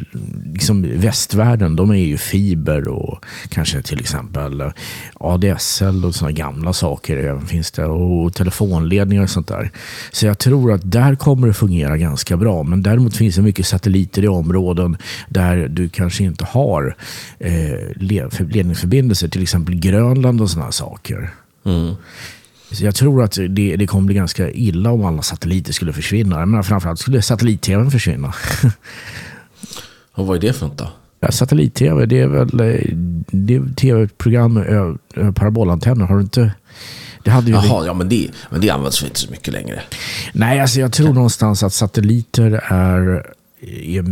liksom, 0.52 0.86
västvärlden, 0.96 1.76
de 1.76 1.90
är 1.90 1.94
ju 1.94 2.16
fiber 2.16 2.88
och 2.88 3.24
kanske 3.48 3.82
till 3.82 4.00
exempel 4.00 4.60
eh, 4.60 4.70
ADSL 5.14 6.04
och 6.04 6.14
sådana 6.14 6.32
gamla 6.32 6.72
saker 6.72 7.16
även 7.16 7.46
finns 7.46 7.70
det. 7.70 7.84
Och 7.84 8.34
telefonledningar 8.34 9.22
och 9.22 9.30
sånt 9.30 9.48
där. 9.48 9.70
Så 10.12 10.26
jag 10.26 10.38
tror 10.38 10.72
att 10.72 10.90
där 10.90 11.14
kommer 11.14 11.46
det 11.46 11.54
fungera 11.54 11.96
ganska 11.96 12.36
bra. 12.36 12.62
Men 12.62 12.82
däremot 12.82 13.16
finns 13.16 13.36
det 13.36 13.42
mycket 13.42 13.66
satelliter 13.66 14.24
i 14.24 14.28
områden 14.28 14.96
där 15.28 15.68
du 15.68 15.88
kanske 15.88 16.24
inte 16.24 16.44
har 16.44 16.96
eh, 17.38 17.52
ledningsförbindelser. 17.96 19.28
Till 19.28 19.42
exempel 19.42 19.74
Grönland 19.74 20.40
och 20.40 20.50
sådana 20.50 20.72
saker. 20.72 21.30
Mm. 21.64 21.94
Jag 22.80 22.94
tror 22.94 23.22
att 23.22 23.38
det, 23.48 23.76
det 23.76 23.86
kommer 23.86 24.06
bli 24.06 24.14
ganska 24.14 24.50
illa 24.50 24.90
om 24.90 25.04
alla 25.04 25.22
satelliter 25.22 25.72
skulle 25.72 25.92
försvinna. 25.92 26.38
Jag 26.38 26.48
menar, 26.48 26.62
framförallt 26.62 26.98
skulle 26.98 27.22
satellit-tvn 27.22 27.90
försvinna. 27.90 28.34
Och 30.12 30.26
vad 30.26 30.36
är 30.36 30.40
det 30.40 30.52
för 30.52 30.66
något 30.66 30.78
då? 30.78 30.88
Ja, 31.20 31.30
satellit-tv, 31.30 32.06
det 32.06 32.20
är 32.20 32.26
väl 32.26 32.60
eh, 32.60 33.74
tv-program 33.74 34.56
över 34.56 35.32
parabolantenner. 35.32 36.06
Har 36.06 36.16
du 36.16 36.22
inte... 36.22 36.52
Det 37.22 37.30
hade 37.30 37.46
ju 37.46 37.52
Jaha, 37.52 37.86
ja, 37.86 37.94
men 37.94 38.08
det, 38.08 38.30
men 38.50 38.60
det 38.60 38.70
används 38.70 39.04
inte 39.04 39.20
så 39.20 39.30
mycket 39.30 39.52
längre. 39.52 39.80
Nej, 40.32 40.60
alltså 40.60 40.80
jag 40.80 40.92
tror 40.92 41.14
någonstans 41.14 41.62
att 41.62 41.72
satelliter 41.72 42.50
är, 42.72 43.26
är 43.66 44.02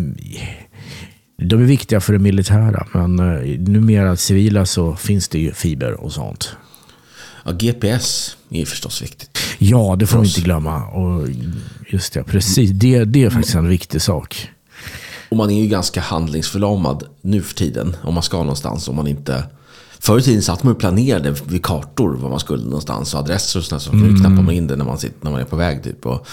de 1.36 1.62
är 1.62 1.66
viktiga 1.66 2.00
för 2.00 2.12
det 2.12 2.18
militära, 2.18 2.86
men 2.92 3.18
eh, 3.18 3.60
numera 3.60 4.16
civila 4.16 4.66
så 4.66 4.96
finns 4.96 5.28
det 5.28 5.38
ju 5.38 5.52
fiber 5.52 5.92
och 5.92 6.12
sånt. 6.12 6.56
Ja, 7.44 7.52
GPS 7.52 8.36
är 8.54 8.64
förstås 8.64 9.02
viktigt. 9.02 9.38
Ja, 9.58 9.96
det 9.99 10.06
får 10.06 10.20
vi 10.20 10.28
inte 10.28 10.40
glömma. 10.40 10.84
Och 10.87 11.28
just 11.88 12.12
det, 12.12 12.25
precis. 12.25 12.70
Det, 12.70 13.04
det 13.04 13.25
är 13.25 13.31
faktiskt 13.31 13.54
en 13.54 13.69
viktig 13.69 14.02
sak. 14.02 14.49
Och 15.28 15.37
man 15.37 15.50
är 15.50 15.62
ju 15.62 15.69
ganska 15.69 16.00
handlingsförlamad 16.00 17.04
nu 17.20 17.43
för 17.43 17.54
tiden. 17.54 17.96
Om 18.02 18.14
man 18.14 18.22
ska 18.22 18.38
någonstans. 18.38 18.88
Om 18.88 18.96
man 18.96 19.06
inte... 19.06 19.44
Förr 19.99 20.19
i 20.19 20.22
tiden 20.22 20.43
satt 20.43 20.62
man 20.62 20.72
och 20.72 20.78
planerade 20.78 21.34
vid 21.46 21.64
kartor 21.64 22.16
var 22.16 22.31
man 22.31 22.40
skulle 22.40 22.64
någonstans. 22.64 23.14
Och 23.14 23.20
adresser 23.20 23.58
och 23.58 23.64
sådär. 23.64 23.81
Så 23.81 23.93
mm. 23.93 24.16
knappa 24.16 24.43
man 24.43 24.55
in 24.55 24.66
det 24.66 24.76
när 24.76 24.84
man, 24.84 24.98
sitter, 24.98 25.25
när 25.25 25.31
man 25.31 25.40
är 25.40 25.44
på 25.44 25.56
väg. 25.56 25.82
Typ. 25.82 26.06
Och, 26.06 26.26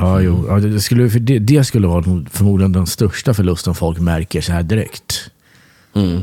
Ja, 0.00 0.20
jo. 0.20 0.44
Ja, 0.48 0.60
det, 0.60 0.80
skulle, 0.80 1.08
det, 1.08 1.38
det 1.38 1.64
skulle 1.64 1.86
vara 1.86 2.04
förmodligen 2.30 2.72
den 2.72 2.86
största 2.86 3.34
förlusten 3.34 3.74
folk 3.74 3.98
märker 3.98 4.40
så 4.40 4.52
här 4.52 4.62
direkt. 4.62 5.30
Mm. 5.94 6.22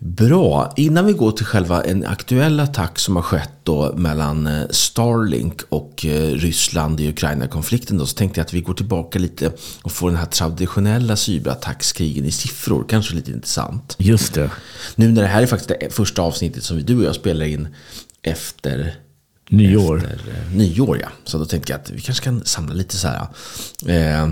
Bra. 0.00 0.72
Innan 0.76 1.06
vi 1.06 1.12
går 1.12 1.32
till 1.32 1.46
själva 1.46 1.84
en 1.84 2.06
aktuell 2.06 2.60
attack 2.60 2.98
som 2.98 3.16
har 3.16 3.22
skett 3.22 3.52
då 3.62 3.92
mellan 3.96 4.46
eh, 4.46 4.66
Starlink 4.70 5.60
och 5.68 6.06
eh, 6.06 6.30
Ryssland 6.30 7.00
i 7.00 7.08
Ukraina-konflikten 7.08 8.06
så 8.06 8.16
tänkte 8.16 8.40
jag 8.40 8.44
att 8.44 8.54
vi 8.54 8.60
går 8.60 8.74
tillbaka 8.74 9.18
lite 9.18 9.52
och 9.82 9.92
får 9.92 10.08
den 10.08 10.18
här 10.18 10.26
traditionella 10.26 11.16
cyberattackskrigen 11.16 12.24
i 12.24 12.30
siffror. 12.30 12.84
Kanske 12.88 13.14
lite 13.14 13.30
intressant. 13.30 13.96
Just 13.98 14.34
det. 14.34 14.50
Nu 14.94 15.08
när 15.08 15.22
det 15.22 15.28
här 15.28 15.42
är 15.42 15.46
faktiskt 15.46 15.80
det 15.80 15.94
första 15.94 16.22
avsnittet 16.22 16.64
som 16.64 16.82
du 16.82 16.96
och 16.96 17.04
jag 17.04 17.14
spelar 17.14 17.46
in 17.46 17.68
efter 18.22 18.94
Nyår. 19.50 19.96
Efter, 19.96 20.30
eh, 20.30 20.56
nyår 20.56 20.98
ja. 20.98 21.08
Så 21.24 21.38
då 21.38 21.44
tänkte 21.44 21.72
jag 21.72 21.80
att 21.80 21.90
vi 21.90 22.00
kanske 22.00 22.24
kan 22.24 22.44
samla 22.44 22.74
lite 22.74 22.96
så 22.96 23.08
här. 23.08 23.26
Eh, 23.86 24.28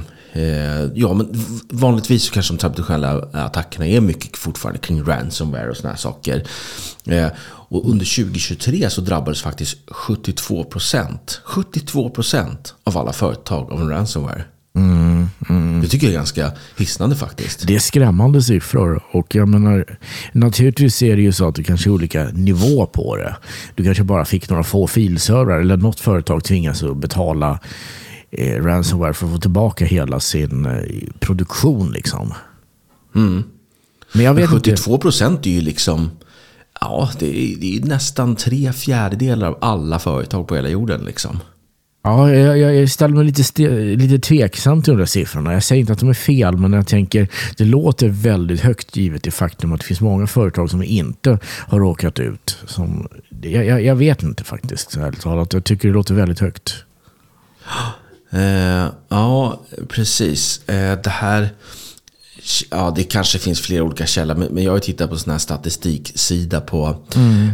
ja, 0.94 1.14
men 1.14 1.44
vanligtvis 1.70 2.22
så 2.22 2.32
kanske 2.32 2.54
de 2.54 2.58
traditionella 2.58 3.28
attackerna 3.32 3.86
är 3.86 4.00
mycket 4.00 4.36
fortfarande 4.36 4.78
kring 4.78 5.04
ransomware 5.04 5.70
och 5.70 5.76
sådana 5.76 5.92
här 5.92 6.00
saker. 6.00 6.44
Eh, 7.04 7.28
och 7.68 7.90
under 7.90 8.16
2023 8.16 8.90
så 8.90 9.00
drabbades 9.00 9.42
faktiskt 9.42 9.78
72 9.90 10.64
procent 10.64 11.40
72 11.44 12.10
procent 12.10 12.74
av 12.84 12.98
alla 12.98 13.12
företag 13.12 13.72
av 13.72 13.80
en 13.80 13.88
ransomware. 13.88 14.44
Mm, 14.76 15.28
mm. 15.48 15.80
Det 15.80 15.88
tycker 15.88 16.06
jag 16.06 16.12
är 16.12 16.18
ganska 16.18 16.52
hisnande 16.76 17.16
faktiskt. 17.16 17.66
Det 17.66 17.74
är 17.74 17.78
skrämmande 17.78 18.42
siffror. 18.42 19.02
Och 19.10 19.34
jag 19.34 19.48
menar, 19.48 19.98
naturligtvis 20.32 21.02
är 21.02 21.16
det 21.16 21.22
ju 21.22 21.32
så 21.32 21.48
att 21.48 21.54
det 21.54 21.64
kanske 21.64 21.90
är 21.90 21.92
olika 21.92 22.24
nivå 22.24 22.86
på 22.86 23.16
det. 23.16 23.36
Du 23.74 23.84
kanske 23.84 24.04
bara 24.04 24.24
fick 24.24 24.50
några 24.50 24.64
få 24.64 24.86
filservrar 24.86 25.60
eller 25.60 25.76
något 25.76 26.00
företag 26.00 26.44
tvingas 26.44 26.82
att 26.82 26.96
betala 26.96 27.60
eh, 28.30 28.62
ransomware 28.62 29.14
för 29.14 29.26
att 29.26 29.32
få 29.32 29.38
tillbaka 29.38 29.84
hela 29.84 30.20
sin 30.20 30.66
eh, 30.66 30.82
produktion. 31.18 31.92
Liksom. 31.92 32.34
Mm. 33.14 33.44
Men 34.12 34.24
jag 34.24 34.34
vet 34.34 34.50
Men 34.50 34.60
72 34.60 34.98
procent 34.98 35.46
är 35.46 35.50
ju 35.50 35.60
liksom 35.60 36.10
Ja, 36.80 37.10
det 37.18 37.26
är, 37.26 37.56
det 37.56 37.76
är, 37.76 37.80
nästan 37.80 38.36
tre 38.36 38.72
fjärdedelar 38.72 39.48
av 39.48 39.58
alla 39.60 39.98
företag 39.98 40.48
på 40.48 40.56
hela 40.56 40.68
jorden. 40.68 41.04
Liksom. 41.04 41.40
Ja, 42.02 42.30
jag, 42.30 42.74
jag 42.74 42.90
ställer 42.90 43.14
mig 43.14 43.24
lite, 43.24 43.68
lite 43.96 44.18
tveksam 44.18 44.82
till 44.82 44.92
de 44.92 44.98
där 44.98 45.06
siffrorna. 45.06 45.52
Jag 45.52 45.64
säger 45.64 45.80
inte 45.80 45.92
att 45.92 45.98
de 45.98 46.08
är 46.08 46.14
fel, 46.14 46.56
men 46.56 46.72
jag 46.72 46.86
tänker 46.86 47.28
det 47.56 47.64
låter 47.64 48.08
väldigt 48.08 48.60
högt 48.60 48.96
givet 48.96 49.22
det 49.22 49.30
faktum 49.30 49.72
att 49.72 49.80
det 49.80 49.86
finns 49.86 50.00
många 50.00 50.26
företag 50.26 50.70
som 50.70 50.82
inte 50.82 51.38
har 51.44 51.80
råkat 51.80 52.18
ut. 52.18 52.58
Som, 52.66 53.08
jag, 53.42 53.66
jag, 53.66 53.82
jag 53.82 53.96
vet 53.96 54.22
inte 54.22 54.44
faktiskt, 54.44 54.96
ärligt 54.96 55.20
talat. 55.20 55.52
Jag 55.52 55.64
tycker 55.64 55.88
det 55.88 55.94
låter 55.94 56.14
väldigt 56.14 56.40
högt. 56.40 56.74
Eh, 58.36 58.86
ja, 59.08 59.60
precis. 59.88 60.68
Eh, 60.68 60.98
det 61.02 61.10
här... 61.10 61.48
Ja, 62.70 62.92
det 62.96 63.04
kanske 63.04 63.38
finns 63.38 63.60
flera 63.60 63.82
olika 63.82 64.06
källor. 64.06 64.34
Men, 64.34 64.62
jag 64.64 64.72
har 64.72 64.78
tittat 64.78 65.08
på 65.08 65.14
en 65.14 65.20
sån 65.20 65.30
här 65.30 65.38
statistiksida 65.38 66.60
på, 66.60 66.96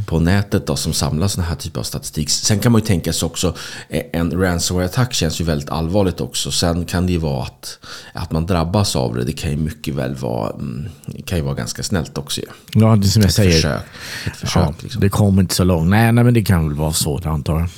på 0.07 0.21
nätet 0.21 0.67
då, 0.67 0.77
som 0.77 0.93
samlar 0.93 1.29
sån 1.29 1.45
här 1.45 1.55
typ 1.55 1.77
av 1.77 1.83
statistik. 1.83 2.31
Sen 2.31 2.59
kan 2.59 2.73
man 2.73 2.81
ju 2.81 2.87
tänka 2.87 3.13
sig 3.13 3.27
också, 3.27 3.55
eh, 3.89 4.03
en 4.13 4.33
ransomware-attack 4.33 5.13
känns 5.13 5.41
ju 5.41 5.45
väldigt 5.45 5.71
allvarligt 5.71 6.21
också. 6.21 6.51
Sen 6.51 6.85
kan 6.85 7.07
det 7.07 7.13
ju 7.13 7.19
vara 7.19 7.43
att, 7.43 7.79
att 8.13 8.31
man 8.33 8.47
drabbas 8.47 8.97
av 8.97 9.15
det. 9.15 9.25
Det 9.25 9.33
kan 9.33 9.51
ju 9.51 9.57
mycket 9.57 9.95
väl 9.95 10.15
vara, 10.15 10.51
mm, 10.51 10.89
kan 11.27 11.39
ju 11.39 11.45
vara 11.45 11.55
ganska 11.55 11.83
snällt 11.83 12.19
också 12.19 12.41
ju. 12.41 12.47
Ja, 12.75 12.97
det 12.97 13.07
är 13.07 13.09
som 13.09 13.23
jag 13.23 13.29
Ett 13.29 13.35
säger. 13.35 13.53
försök. 13.53 13.83
Ett 14.27 14.37
försök 14.37 14.63
Ja, 14.63 14.75
liksom. 14.81 15.01
Det 15.01 15.09
kommer 15.09 15.43
inte 15.43 15.55
så 15.55 15.65
långt. 15.65 15.91
Nej, 15.91 16.13
nej, 16.13 16.25
men 16.25 16.35
det 16.35 16.43
kan 16.45 16.69
väl 16.69 16.79
vara 16.79 16.93
så, 16.93 17.21
antar 17.25 17.61
jag. 17.61 17.69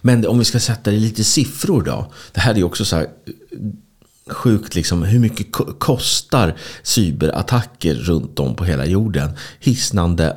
Men 0.00 0.26
om 0.26 0.38
vi 0.38 0.44
ska 0.44 0.60
sätta 0.60 0.90
det 0.90 0.96
i 0.96 1.00
lite 1.00 1.24
siffror 1.24 1.82
då. 1.82 2.12
Det 2.32 2.40
här 2.40 2.52
är 2.52 2.56
ju 2.58 2.64
också 2.64 2.84
så 2.84 2.96
här 2.96 3.02
eh, 3.04 3.08
sjukt 4.34 4.74
liksom. 4.74 5.02
Hur 5.02 5.18
mycket 5.18 5.52
ko- 5.52 5.72
kostar 5.78 6.54
cyberattacker 6.82 7.94
runt 7.94 8.38
om 8.38 8.54
på 8.56 8.64
hela 8.64 8.86
jorden? 8.86 9.30
Hisnande 9.60 10.36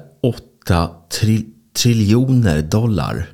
8 0.65 0.89
tri 1.22 1.46
triljoner 1.77 2.62
dollar. 2.62 3.29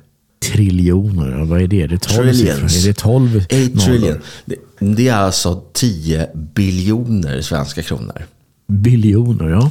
Triljoner, 0.52 1.44
vad 1.44 1.62
är 1.62 1.66
det? 1.66 1.86
Det 1.86 1.94
är 1.94 1.98
12 1.98 2.32
Trillions. 2.32 2.72
siffror. 2.72 2.82
Är 2.82 2.86
det 2.86 2.94
12 2.98 3.36
8 3.36 3.46
nollor? 3.56 3.80
trillion. 3.86 4.18
Det, 4.44 4.56
det 4.78 5.08
är 5.08 5.14
alltså 5.16 5.62
10 5.72 6.28
biljoner 6.54 7.40
svenska 7.40 7.82
kronor. 7.82 8.22
Biljoner, 8.68 9.48
ja. 9.48 9.70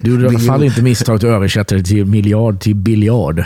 Du 0.00 0.10
gjorde 0.10 0.24
i 0.24 0.28
alla 0.28 0.38
fall 0.38 0.62
inte 0.64 0.82
misstag 0.82 1.16
att 1.16 1.24
översätta 1.24 1.74
det 1.74 1.82
till 1.82 2.04
miljard 2.04 2.60
till 2.60 2.74
biljard. 2.74 3.44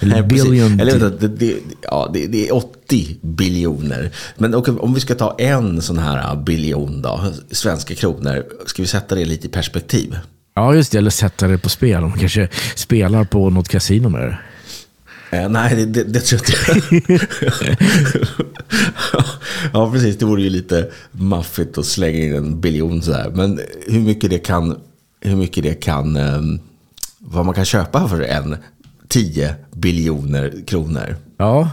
Eller 0.00 0.22
billion 0.22 0.80
Eller 0.80 0.98
vänta, 0.98 1.26
det, 1.26 1.28
det, 1.28 1.56
ja, 1.82 2.10
det, 2.12 2.26
det 2.26 2.48
är 2.48 2.54
80 2.54 3.16
biljoner. 3.20 4.10
Men 4.36 4.54
om 4.54 4.94
vi 4.94 5.00
ska 5.00 5.14
ta 5.14 5.34
en 5.38 5.82
sån 5.82 5.98
här 5.98 6.36
biljon 6.36 7.02
då, 7.02 7.32
svenska 7.50 7.94
kronor. 7.94 8.44
Ska 8.66 8.82
vi 8.82 8.88
sätta 8.88 9.14
det 9.14 9.24
lite 9.24 9.46
i 9.46 9.50
perspektiv? 9.50 10.18
Ja, 10.54 10.74
just 10.74 10.92
det. 10.92 10.98
Eller 10.98 11.10
sätta 11.10 11.48
det 11.48 11.58
på 11.58 11.68
spel. 11.68 12.00
De 12.02 12.12
kanske 12.12 12.48
spelar 12.74 13.24
på 13.24 13.50
något 13.50 13.68
kasino 13.68 14.08
med 14.08 14.20
det. 14.20 14.38
Eh, 15.30 15.48
nej, 15.48 15.76
det, 15.76 15.86
det, 15.86 16.04
det 16.04 16.20
tror 16.20 16.40
jag 16.68 16.92
inte. 16.92 17.26
ja, 19.72 19.90
precis. 19.92 20.18
Det 20.18 20.24
vore 20.24 20.42
ju 20.42 20.50
lite 20.50 20.90
maffigt 21.10 21.78
att 21.78 21.86
slänga 21.86 22.18
in 22.18 22.34
en 22.34 22.60
biljon 22.60 23.02
sådär. 23.02 23.30
Men 23.34 23.60
hur 23.86 24.00
mycket 24.00 24.30
det 24.30 24.38
kan, 24.38 24.80
hur 25.20 25.36
mycket 25.36 25.62
det 25.62 25.74
kan, 25.74 26.16
eh, 26.16 26.40
vad 27.18 27.44
man 27.44 27.54
kan 27.54 27.64
köpa 27.64 28.08
för 28.08 28.20
en 28.20 28.56
10 29.08 29.54
biljoner 29.72 30.66
kronor. 30.66 31.16
Ja, 31.38 31.70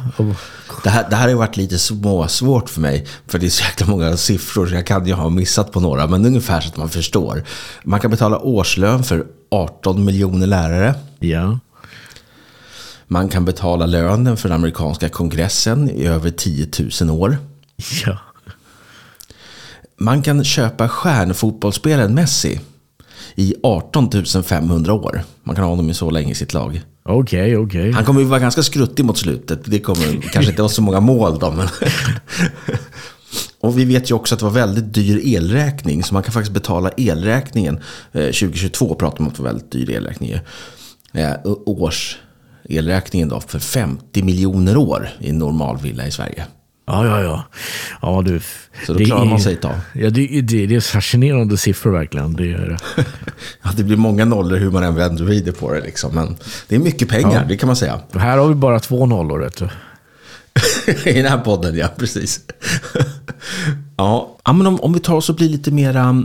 Det 0.83 0.89
här, 0.89 1.09
det 1.09 1.15
här 1.15 1.27
har 1.29 1.35
varit 1.35 1.57
lite 1.57 1.79
små, 1.79 2.27
svårt 2.27 2.69
för 2.69 2.81
mig. 2.81 3.07
För 3.27 3.39
det 3.39 3.45
är 3.45 3.49
så 3.49 3.63
jäkla 3.63 3.87
många 3.87 4.17
siffror 4.17 4.67
så 4.67 4.75
jag 4.75 4.87
kan 4.87 5.05
ju 5.07 5.13
ha 5.13 5.29
missat 5.29 5.71
på 5.71 5.79
några. 5.79 6.07
Men 6.07 6.25
ungefär 6.25 6.61
så 6.61 6.67
att 6.69 6.77
man 6.77 6.89
förstår. 6.89 7.43
Man 7.83 7.99
kan 7.99 8.11
betala 8.11 8.39
årslön 8.39 9.03
för 9.03 9.25
18 9.51 10.05
miljoner 10.05 10.47
lärare. 10.47 10.95
ja. 11.19 11.59
Man 13.07 13.29
kan 13.29 13.45
betala 13.45 13.85
lönen 13.85 14.37
för 14.37 14.49
den 14.49 14.55
amerikanska 14.55 15.09
kongressen 15.09 15.89
i 15.89 16.05
över 16.05 16.29
10 16.31 16.67
000 17.01 17.09
år. 17.19 17.37
ja. 18.05 18.17
Man 19.97 20.21
kan 20.21 20.43
köpa 20.43 20.89
stjärnfotbollsspelaren 20.89 22.13
Messi 22.13 22.59
i 23.35 23.55
18 23.63 24.09
500 24.43 24.93
år. 24.93 25.23
Man 25.43 25.55
kan 25.55 25.63
ha 25.63 25.71
honom 25.71 25.89
i 25.89 25.93
så 25.93 26.09
länge 26.09 26.31
i 26.31 26.35
sitt 26.35 26.53
lag. 26.53 26.81
Okej, 27.05 27.57
okej. 27.57 27.91
Han 27.91 28.05
kommer 28.05 28.21
ju 28.21 28.27
vara 28.27 28.39
ganska 28.39 28.63
skruttig 28.63 29.05
mot 29.05 29.17
slutet. 29.17 29.59
Det 29.65 29.79
kommer 29.79 30.21
kanske 30.21 30.51
inte 30.51 30.61
vara 30.61 30.69
så 30.69 30.81
många 30.81 30.99
mål 30.99 31.39
då. 31.39 31.51
Men 31.51 31.67
Och 33.59 33.79
vi 33.79 33.85
vet 33.85 34.11
ju 34.11 34.15
också 34.15 34.35
att 34.35 34.39
det 34.39 34.45
var 34.45 34.53
väldigt 34.53 34.93
dyr 34.93 35.35
elräkning. 35.35 36.03
Så 36.03 36.13
man 36.13 36.23
kan 36.23 36.33
faktiskt 36.33 36.53
betala 36.53 36.91
elräkningen. 36.97 37.79
Eh, 38.11 38.25
2022 38.25 38.95
pratar 38.95 39.19
man 39.19 39.27
om 39.27 39.31
att 39.31 39.35
det 39.35 39.41
var 39.41 39.49
väldigt 39.49 39.71
dyr 39.71 39.89
elräkning. 39.89 40.31
Eh, 41.13 41.33
års 41.65 42.17
elräkningen 42.69 43.29
då 43.29 43.39
för 43.39 43.59
50 43.59 44.23
miljoner 44.23 44.77
år 44.77 45.09
i 45.19 45.29
en 45.29 45.37
normal 45.37 45.77
villa 45.77 46.07
i 46.07 46.11
Sverige. 46.11 46.45
Ja, 46.85 47.05
ja, 47.07 47.21
ja. 47.21 47.43
ja 48.01 48.21
du, 48.21 48.39
Så 48.85 48.93
då 48.93 48.99
det 48.99 49.05
klarar 49.05 49.25
man 49.25 49.33
är- 49.35 49.39
sig 49.41 49.53
ett 49.53 49.61
tag. 49.61 49.75
Ja, 49.93 50.09
det, 50.09 50.41
det, 50.41 50.65
det 50.65 50.75
är 50.75 50.79
fascinerande 50.81 51.57
siffror 51.57 51.91
verkligen. 51.91 52.33
Det 52.33 52.51
är, 52.53 52.57
det. 52.95 53.05
Ja, 53.63 53.69
det 53.77 53.83
blir 53.83 53.97
många 53.97 54.25
nollor 54.25 54.57
hur 54.57 54.71
man 54.71 54.83
än 54.83 54.95
vänder 54.95 55.23
och 55.23 55.27
vrider 55.29 55.51
på 55.51 55.73
det. 55.73 55.81
Liksom. 55.81 56.15
Men 56.15 56.35
det 56.67 56.75
är 56.75 56.79
mycket 56.79 57.09
pengar, 57.09 57.33
Ja. 57.33 57.41
det 57.47 57.57
kan 57.57 57.67
man 57.67 57.75
säga. 57.75 57.99
Och 58.13 58.19
här 58.19 58.37
har 58.37 58.47
vi 58.47 58.55
bara 58.55 58.79
två 58.79 59.05
nollor. 59.05 59.39
Vet 59.39 59.57
du. 59.57 59.69
I 61.09 61.13
den 61.21 61.25
här 61.31 61.37
podden, 61.37 61.75
ja. 61.77 61.87
Precis. 61.97 62.39
ja. 63.97 64.37
ja, 64.45 64.53
men 64.53 64.67
om, 64.67 64.79
om 64.81 64.93
vi 64.93 64.99
tar 64.99 65.15
oss 65.15 65.29
och 65.29 65.35
blir 65.35 65.49
lite 65.49 65.71
mera 65.71 66.23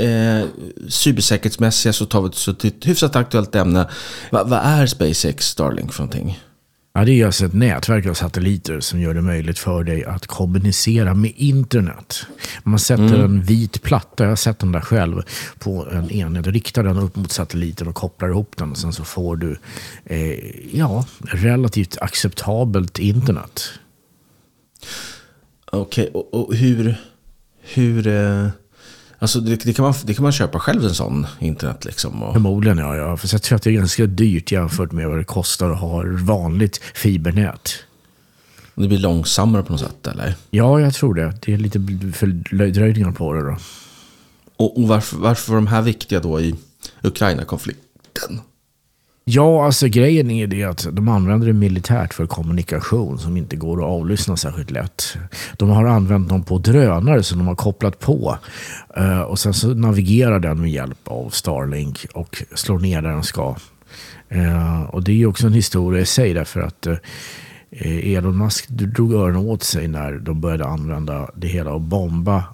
eh, 0.00 0.46
cybersäkerhetsmässiga 0.88 1.92
så 1.92 2.06
tar 2.06 2.22
vi 2.22 2.28
ett, 2.28 2.34
så 2.34 2.50
ett 2.50 2.64
hyfsat 2.86 3.16
aktuellt 3.16 3.54
ämne. 3.54 3.88
Va, 4.30 4.44
vad 4.44 4.58
är 4.62 4.86
SpaceX 4.86 5.46
Starlink 5.48 5.92
för 5.92 6.02
någonting? 6.02 6.40
Ja, 6.96 7.04
det 7.04 7.20
är 7.20 7.26
alltså 7.26 7.46
ett 7.46 7.52
nätverk 7.52 8.06
av 8.06 8.14
satelliter 8.14 8.80
som 8.80 9.00
gör 9.00 9.14
det 9.14 9.22
möjligt 9.22 9.58
för 9.58 9.84
dig 9.84 10.04
att 10.04 10.26
kommunicera 10.26 11.14
med 11.14 11.32
internet. 11.36 12.26
Man 12.62 12.78
sätter 12.78 13.24
en 13.24 13.42
vit 13.42 13.82
platta, 13.82 14.24
jag 14.24 14.30
har 14.30 14.36
sett 14.36 14.58
den 14.58 14.72
där 14.72 14.80
själv, 14.80 15.22
på 15.58 15.88
en 15.90 16.10
enhet, 16.10 16.46
riktar 16.46 16.82
den 16.82 16.98
upp 16.98 17.16
mot 17.16 17.32
satelliten 17.32 17.88
och 17.88 17.94
kopplar 17.94 18.28
ihop 18.28 18.56
den. 18.56 18.70
Och 18.70 18.78
sen 18.78 18.92
så 18.92 19.04
får 19.04 19.36
du 19.36 19.58
eh, 20.04 20.76
ja, 20.78 21.06
relativt 21.20 21.98
acceptabelt 22.00 22.98
internet. 22.98 23.62
Okej, 25.72 26.10
och, 26.14 26.34
och 26.34 26.54
hur... 26.54 26.96
hur 27.74 28.06
eh, 28.06 28.48
alltså 29.24 29.40
det, 29.40 29.56
det, 29.56 29.72
kan 29.72 29.82
man, 29.82 29.94
det 30.04 30.14
kan 30.14 30.22
man 30.22 30.32
köpa 30.32 30.58
själv 30.58 30.84
en 30.84 30.94
sån 30.94 31.26
internet 31.38 31.84
liksom. 31.84 32.22
Och, 32.22 32.32
Förmodligen 32.32 32.78
ja, 32.78 32.96
ja. 32.96 33.16
För 33.16 33.34
jag 33.34 33.42
tror 33.42 33.56
att 33.56 33.62
det 33.62 33.70
är 33.70 33.74
ganska 33.74 34.06
dyrt 34.06 34.52
jämfört 34.52 34.92
med 34.92 35.08
vad 35.08 35.18
det 35.18 35.24
kostar 35.24 35.70
att 35.70 35.80
ha 35.80 36.02
vanligt 36.06 36.80
fibernät. 36.94 37.74
det 38.74 38.88
blir 38.88 38.98
långsammare 38.98 39.62
på 39.62 39.72
något 39.72 39.80
sätt, 39.80 40.06
eller? 40.06 40.34
Ja, 40.50 40.80
jag 40.80 40.94
tror 40.94 41.14
det. 41.14 41.34
Det 41.40 41.52
är 41.52 41.58
lite 41.58 41.80
fördröjningar 42.12 43.12
på 43.12 43.32
det 43.32 43.42
då. 43.42 43.56
Och, 44.56 44.78
och 44.78 44.88
varför, 44.88 45.16
varför 45.16 45.52
var 45.52 45.56
de 45.56 45.66
här 45.66 45.82
viktiga 45.82 46.20
då 46.20 46.40
i 46.40 46.54
Ukraina-konflikten? 47.02 48.40
Ja, 49.26 49.64
alltså 49.64 49.88
grejen 49.88 50.30
är 50.30 50.46
det 50.46 50.64
att 50.64 50.86
de 50.92 51.08
använder 51.08 51.46
det 51.46 51.52
militärt 51.52 52.14
för 52.14 52.26
kommunikation 52.26 53.18
som 53.18 53.36
inte 53.36 53.56
går 53.56 53.78
att 53.78 53.90
avlyssna 53.90 54.36
särskilt 54.36 54.70
lätt. 54.70 55.16
De 55.56 55.70
har 55.70 55.84
använt 55.84 56.28
dem 56.28 56.42
på 56.42 56.58
drönare 56.58 57.22
som 57.22 57.38
de 57.38 57.46
har 57.46 57.54
kopplat 57.54 57.98
på. 57.98 58.38
Eh, 58.96 59.20
och 59.20 59.38
sen 59.38 59.54
så 59.54 59.74
navigerar 59.74 60.38
den 60.38 60.60
med 60.60 60.70
hjälp 60.70 60.98
av 61.04 61.30
Starlink 61.30 62.06
och 62.14 62.42
slår 62.54 62.78
ner 62.78 63.02
där 63.02 63.10
den 63.10 63.22
ska. 63.22 63.56
Eh, 64.28 64.82
och 64.82 65.04
det 65.04 65.12
är 65.12 65.16
ju 65.16 65.26
också 65.26 65.46
en 65.46 65.52
historia 65.52 66.00
i 66.00 66.06
sig 66.06 66.34
därför 66.34 66.60
att 66.60 66.86
eh, 66.86 66.96
Elon 68.16 68.38
Musk 68.38 68.68
drog 68.68 69.14
öronen 69.14 69.36
åt 69.36 69.62
sig 69.62 69.88
när 69.88 70.12
de 70.12 70.40
började 70.40 70.66
använda 70.66 71.30
det 71.36 71.48
hela 71.48 71.72
och 71.72 71.80
bomba 71.80 72.44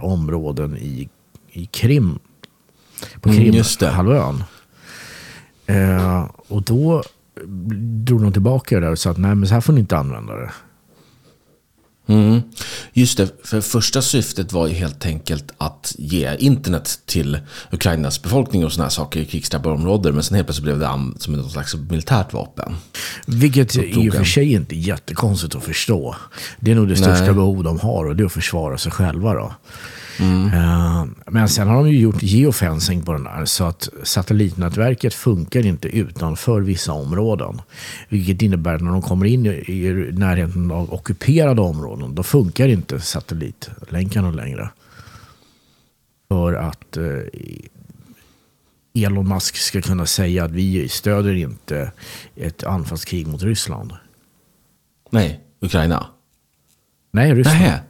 områden 0.00 0.76
i, 0.76 1.08
i 1.52 1.66
Krim. 1.66 2.18
På 3.20 3.28
Mm. 3.28 3.52
Krimhalvön. 3.52 4.44
Eh, 5.68 6.26
och 6.48 6.62
då 6.62 7.02
drog 8.04 8.22
de 8.22 8.32
tillbaka 8.32 8.74
det 8.74 8.86
där 8.86 8.92
och 8.92 8.98
sa 8.98 9.10
att 9.10 9.18
nej 9.18 9.34
men 9.34 9.48
så 9.48 9.54
här 9.54 9.60
får 9.60 9.72
ni 9.72 9.80
inte 9.80 9.96
använda 9.96 10.34
det. 10.36 10.50
Mm. 12.08 12.40
Just 12.92 13.18
det, 13.18 13.28
för 13.44 13.60
första 13.60 14.02
syftet 14.02 14.52
var 14.52 14.66
ju 14.66 14.74
helt 14.74 15.06
enkelt 15.06 15.52
att 15.58 15.94
ge 15.98 16.36
internet 16.38 17.00
till 17.06 17.38
Ukrainas 17.70 18.22
befolkning 18.22 18.64
och 18.64 18.72
sådana 18.72 18.84
här 18.84 18.90
saker 18.90 19.20
i 19.20 19.24
krigsdrabbade 19.24 19.74
områden. 19.74 20.14
Men 20.14 20.24
sen 20.24 20.34
helt 20.34 20.46
plötsligt 20.46 20.64
blev 20.64 20.78
det 20.78 20.88
som 21.18 21.32
något 21.32 21.52
slags 21.52 21.74
militärt 21.74 22.32
vapen. 22.32 22.76
Vilket 23.26 23.76
i 23.76 24.10
och 24.10 24.14
för 24.14 24.24
sig 24.24 24.52
inte 24.52 24.76
är 24.76 24.78
jättekonstigt 24.78 25.54
att 25.54 25.64
förstå. 25.64 26.16
Det 26.60 26.70
är 26.70 26.74
nog 26.74 26.88
det 26.88 26.96
största 26.96 27.24
Nej. 27.24 27.34
behov 27.34 27.64
de 27.64 27.80
har 27.80 28.04
och 28.04 28.16
det 28.16 28.22
är 28.22 28.26
att 28.26 28.32
försvara 28.32 28.78
sig 28.78 28.92
själva. 28.92 29.34
Då. 29.34 29.54
Eh, 30.20 31.04
men 31.26 31.48
sen 31.48 31.68
har 31.68 31.76
de 31.76 31.90
ju 31.90 31.98
gjort 31.98 32.22
geofencing 32.22 33.02
på 33.02 33.12
den 33.12 33.26
här 33.26 33.44
så 33.44 33.64
att 33.64 33.88
satellitnätverket 34.02 35.14
funkar 35.14 35.66
inte 35.66 35.88
utanför 35.88 36.60
vissa 36.60 36.92
områden. 36.92 37.60
Vilket 38.08 38.42
innebär 38.42 38.74
att 38.74 38.82
när 38.82 38.90
de 38.90 39.02
kommer 39.02 39.26
in 39.26 39.46
i, 39.46 39.50
i 39.50 40.12
närheten 40.12 40.70
av 40.70 40.94
ockuperade 40.94 41.60
områden 41.60 42.14
då 42.14 42.22
funkar 42.22 42.68
inte 42.68 43.00
satellitlänkarna 43.00 44.30
längre. 44.30 44.70
För 46.28 46.54
att 46.54 46.96
eh, 46.96 47.04
Elon 48.94 49.28
Musk 49.28 49.56
ska 49.56 49.80
kunna 49.80 50.06
säga 50.06 50.44
att 50.44 50.50
vi 50.50 50.88
stöder 50.88 51.34
inte 51.34 51.92
ett 52.36 52.64
anfallskrig 52.64 53.26
mot 53.26 53.42
Ryssland. 53.42 53.92
Nej, 55.10 55.40
Ukraina. 55.60 56.06
Nej, 57.10 57.34
Ryssland. 57.34 57.58
Nähä. 57.58 57.80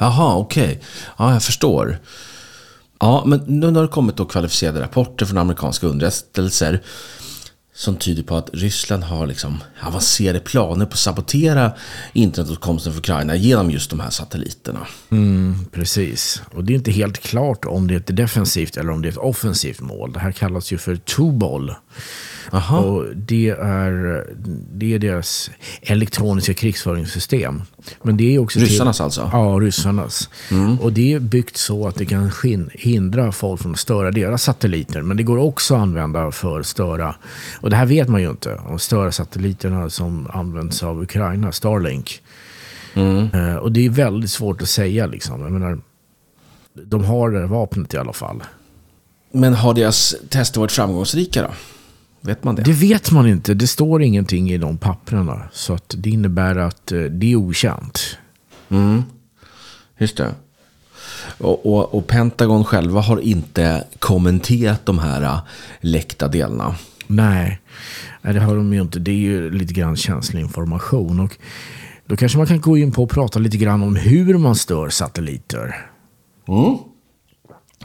Jaha, 0.00 0.36
okej. 0.36 0.80
Ja, 1.18 1.32
jag 1.32 1.42
förstår. 1.42 1.98
Ja, 3.00 3.22
men 3.26 3.38
nu 3.46 3.66
har 3.66 3.82
det 3.82 3.88
kommit 3.88 4.16
då 4.16 4.24
kvalificerade 4.24 4.80
rapporter 4.80 5.26
från 5.26 5.38
amerikanska 5.38 5.86
underrättelser 5.86 6.82
som 7.74 7.96
tyder 7.96 8.22
på 8.22 8.36
att 8.36 8.50
Ryssland 8.52 9.04
har 9.04 9.26
liksom 9.26 9.58
avancerade 9.82 10.40
planer 10.40 10.86
på 10.86 10.92
att 10.92 10.98
sabotera 10.98 11.72
internetåtkomsten 12.12 12.92
för 12.92 12.98
Ukraina 12.98 13.36
genom 13.36 13.70
just 13.70 13.90
de 13.90 14.00
här 14.00 14.10
satelliterna. 14.10 14.86
Mm, 15.10 15.66
precis. 15.72 16.42
Och 16.54 16.64
det 16.64 16.72
är 16.72 16.74
inte 16.74 16.90
helt 16.90 17.18
klart 17.18 17.64
om 17.64 17.86
det 17.86 17.94
är 17.94 17.98
ett 17.98 18.16
defensivt 18.16 18.76
eller 18.76 18.90
om 18.90 19.02
det 19.02 19.08
är 19.08 19.12
ett 19.12 19.18
offensivt 19.18 19.80
mål. 19.80 20.12
Det 20.12 20.18
här 20.18 20.32
kallas 20.32 20.72
ju 20.72 20.78
för 20.78 20.96
Tubol. 20.96 21.74
Aha. 22.52 22.78
Och 22.78 23.06
det 23.16 23.48
är, 23.60 24.24
det 24.74 24.94
är 24.94 24.98
deras 24.98 25.50
elektroniska 25.82 26.54
krigsföringssystem. 26.54 27.62
Men 28.02 28.16
det 28.16 28.34
är 28.34 28.38
också 28.38 28.58
till- 28.58 28.68
Ryssarnas 28.68 29.00
alltså? 29.00 29.30
Ja, 29.32 29.38
ryssarnas. 29.60 30.28
Och 30.80 30.92
det 30.92 31.12
är 31.12 31.18
byggt 31.20 31.56
så 31.56 31.88
att 31.88 31.94
det 31.94 32.06
kan 32.06 32.30
hindra 32.72 33.32
folk 33.32 33.60
från 33.62 33.72
att 33.72 33.78
störa 33.78 34.10
deras 34.10 34.42
satelliter. 34.42 35.02
Men 35.02 35.16
det 35.16 35.22
går 35.22 35.38
också 35.38 35.74
att 35.74 35.80
använda 35.80 36.30
för 36.30 36.60
att 36.60 36.66
störa, 36.66 37.14
och 37.60 37.70
det 37.70 37.76
här 37.76 37.86
vet 37.86 38.08
man 38.08 38.22
ju 38.22 38.30
inte, 38.30 38.54
om 38.54 38.78
störa 38.78 39.12
satelliterna 39.12 39.90
som 39.90 40.26
används 40.32 40.82
av 40.82 41.02
Ukraina, 41.02 41.52
Starlink. 41.52 42.22
Eh, 42.94 43.54
och 43.56 43.72
det 43.72 43.86
är 43.86 43.90
väldigt 43.90 44.30
svårt 44.30 44.62
att 44.62 44.68
säga 44.68 45.06
liksom. 45.06 45.40
Jag 45.42 45.52
menar, 45.52 45.78
de 46.84 47.04
har 47.04 47.30
det 47.30 47.46
vapnet 47.46 47.94
i 47.94 47.96
alla 47.96 48.12
fall. 48.12 48.42
Men 49.32 49.54
har 49.54 49.74
deras 49.74 50.14
tester 50.28 50.60
varit 50.60 50.72
framgångsrika 50.72 51.42
då? 51.42 51.48
Vet 52.20 52.44
man 52.44 52.54
det? 52.54 52.62
Det 52.62 52.72
vet 52.72 53.10
man 53.10 53.26
inte. 53.26 53.54
Det 53.54 53.66
står 53.66 54.02
ingenting 54.02 54.50
i 54.50 54.58
de 54.58 54.78
papperna. 54.78 55.42
Så 55.52 55.74
att 55.74 55.94
det 55.98 56.10
innebär 56.10 56.56
att 56.56 56.92
eh, 56.92 57.00
det 57.00 57.32
är 57.32 57.36
okänt. 57.36 58.18
Mm. 58.68 59.02
Just 59.98 60.16
det. 60.16 60.34
Och, 61.38 61.66
och, 61.66 61.94
och 61.94 62.06
Pentagon 62.06 62.64
själva 62.64 63.00
har 63.00 63.20
inte 63.20 63.84
kommenterat 63.98 64.86
de 64.86 64.98
här 64.98 65.22
äh, 65.22 65.40
läckta 65.80 66.28
delarna. 66.28 66.74
Nej, 67.06 67.60
det 68.22 68.40
har 68.40 68.56
de 68.56 68.72
ju 68.72 68.80
inte. 68.80 68.98
Det 68.98 69.10
är 69.10 69.14
ju 69.14 69.50
lite 69.50 69.74
grann 69.74 69.96
känslig 69.96 70.40
information. 70.40 71.20
Och 71.20 71.36
då 72.06 72.16
kanske 72.16 72.38
man 72.38 72.46
kan 72.46 72.60
gå 72.60 72.78
in 72.78 72.92
på 72.92 73.02
och 73.02 73.10
prata 73.10 73.38
lite 73.38 73.56
grann 73.56 73.82
om 73.82 73.96
hur 73.96 74.38
man 74.38 74.54
stör 74.54 74.88
satelliter. 74.88 75.86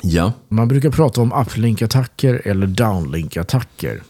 Ja. 0.01 0.33
Man 0.47 0.67
brukar 0.67 0.89
prata 0.89 1.21
om 1.21 1.33
uplink-attacker 1.33 2.41
eller 2.45 2.67
downlink-attacker. 2.67 4.01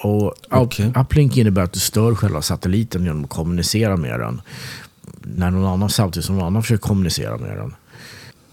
Och 0.00 0.34
Okej. 0.50 0.92
uplink 0.96 1.36
innebär 1.36 1.62
att 1.62 1.72
du 1.72 1.80
stör 1.80 2.14
själva 2.14 2.42
satelliten 2.42 3.04
genom 3.04 3.24
att 3.24 3.30
kommunicera 3.30 3.96
med 3.96 4.20
den. 4.20 4.40
När 5.22 5.50
någon 5.50 5.72
annan, 5.72 5.90
samtidigt 5.90 6.26
som 6.26 6.36
någon 6.36 6.46
annan 6.46 6.62
försöker 6.62 6.88
kommunicera 6.88 7.38
med 7.38 7.56
den. 7.56 7.74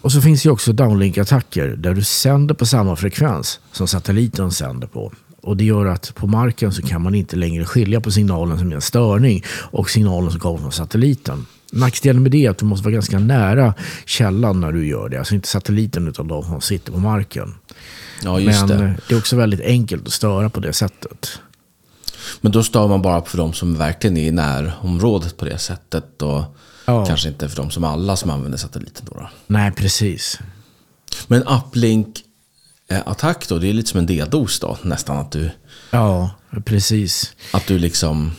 Och 0.02 0.12
så 0.12 0.22
finns 0.22 0.44
det 0.44 0.50
också 0.50 0.72
downlink-attacker 0.72 1.76
där 1.76 1.94
du 1.94 2.04
sänder 2.04 2.56
på 2.56 2.66
samma 2.66 2.96
frekvens 2.96 3.60
som 3.72 3.88
satelliten 3.88 4.52
sänder 4.52 4.88
på. 4.88 5.12
Och 5.42 5.58
det 5.58 5.64
gör 5.64 5.86
att 5.86 6.16
på 6.16 6.28
marken 6.28 6.74
så 6.74 6.82
kan 6.82 7.02
man 7.02 7.16
inte 7.16 7.36
längre 7.36 7.66
skilja 7.66 8.02
på 8.02 8.12
signalen 8.12 8.60
som 8.60 8.72
är 8.72 8.76
en 8.76 8.82
störning 8.82 9.44
och 9.72 9.90
signalen 9.90 10.32
som 10.32 10.40
kommer 10.40 10.58
från 10.58 10.72
satelliten. 10.72 11.46
Nackdelen 11.76 12.24
med 12.24 12.32
det 12.32 12.46
är 12.46 12.50
att 12.50 12.58
du 12.58 12.66
måste 12.66 12.84
vara 12.84 12.94
ganska 12.94 13.20
nära 13.20 13.74
källan 14.06 14.62
när 14.62 14.72
du 14.72 14.88
gör 14.88 15.10
det. 15.10 15.18
Alltså 15.18 15.36
inte 15.36 15.48
satelliten 15.48 16.08
utan 16.08 16.28
de 16.28 16.44
som 16.44 16.62
sitter 16.62 16.92
på 16.92 16.98
marken. 17.00 17.56
ja, 18.24 18.40
just 18.40 18.60
Men 18.68 18.78
det. 18.80 18.86
eh, 18.86 18.92
det 19.10 19.16
är 19.16 19.20
också 19.20 19.36
väldigt 19.36 19.62
enkelt 19.62 20.08
att 20.08 20.14
störa 20.14 20.50
på 20.50 20.60
det 20.60 20.74
sättet. 20.74 21.40
Men 22.42 22.52
då 22.52 22.64
stör 22.64 22.88
man 22.88 23.02
bara 23.02 23.26
för 23.26 23.38
de 23.38 23.54
som 23.54 23.78
verkligen 23.78 24.18
är 24.18 24.28
i 24.28 24.32
närområdet 24.32 25.38
på 25.38 25.46
det 25.46 25.58
sättet. 25.58 26.22
Och 26.22 26.44
Ja. 26.88 27.06
kanske 27.06 27.30
inte 27.30 27.50
för 27.50 27.56
de 27.56 27.72
som 27.72 27.84
alla 27.84 28.16
som 28.16 28.30
använder 28.30 28.58
satelliten. 28.58 29.06
Då, 29.12 29.20
då. 29.20 29.30
Nej, 29.48 29.72
precis. 29.72 30.40
Men 31.28 31.44
uplink-attack 31.44 33.48
då, 33.50 33.60
det 33.60 33.68
är 33.70 33.74
lite 33.74 33.90
som 33.90 34.00
en 34.00 34.06
DDoS 34.06 34.60
då. 34.60 34.78
Nästan 34.82 35.18
att 35.18 35.32
du, 35.32 35.52
Ja, 35.92 36.30
precis. 36.66 37.34
att 37.54 37.68
du 37.68 37.80
liksom... 37.80 38.32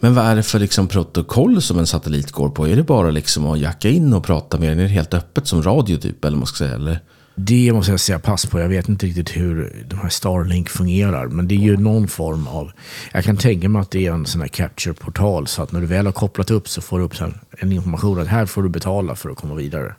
Men 0.00 0.14
vad 0.14 0.24
är 0.24 0.36
det 0.36 0.42
för 0.42 0.58
liksom 0.58 0.88
protokoll 0.88 1.62
som 1.62 1.78
en 1.78 1.86
satellit 1.86 2.32
går 2.32 2.48
på? 2.48 2.68
Är 2.68 2.76
det 2.76 2.82
bara 2.82 3.10
liksom 3.10 3.46
att 3.46 3.58
jacka 3.58 3.88
in 3.88 4.12
och 4.12 4.24
prata 4.24 4.58
med 4.58 4.68
den? 4.68 4.78
Är 4.78 4.82
det 4.82 4.88
helt 4.88 5.14
öppet 5.14 5.46
som 5.46 5.62
radio 5.62 5.96
typ? 5.96 6.24
Eller 6.24 6.36
man 6.36 6.46
ska 6.46 6.56
säga? 6.56 6.74
Eller? 6.74 7.00
Det 7.38 7.72
måste 7.72 7.90
jag 7.90 8.00
säga 8.00 8.18
pass 8.18 8.46
på. 8.46 8.60
Jag 8.60 8.68
vet 8.68 8.88
inte 8.88 9.06
riktigt 9.06 9.36
hur 9.36 9.84
de 9.88 9.98
här 9.98 10.08
Starlink 10.08 10.68
fungerar. 10.68 11.26
Men 11.26 11.48
det 11.48 11.54
är 11.54 11.58
ju 11.58 11.76
någon 11.76 12.08
form 12.08 12.46
av... 12.46 12.72
Jag 13.12 13.24
kan 13.24 13.36
tänka 13.36 13.68
mig 13.68 13.82
att 13.82 13.90
det 13.90 14.06
är 14.06 14.12
en 14.12 14.26
sån 14.26 14.40
här 14.40 14.48
capture-portal. 14.48 15.46
Så 15.46 15.62
att 15.62 15.72
när 15.72 15.80
du 15.80 15.86
väl 15.86 16.06
har 16.06 16.12
kopplat 16.12 16.50
upp 16.50 16.68
så 16.68 16.80
får 16.80 16.98
du 16.98 17.04
upp 17.04 17.14
en 17.58 17.72
information 17.72 18.20
att 18.20 18.28
här 18.28 18.46
får 18.46 18.62
du 18.62 18.68
betala 18.68 19.14
för 19.14 19.30
att 19.30 19.36
komma 19.36 19.54
vidare. 19.54 19.94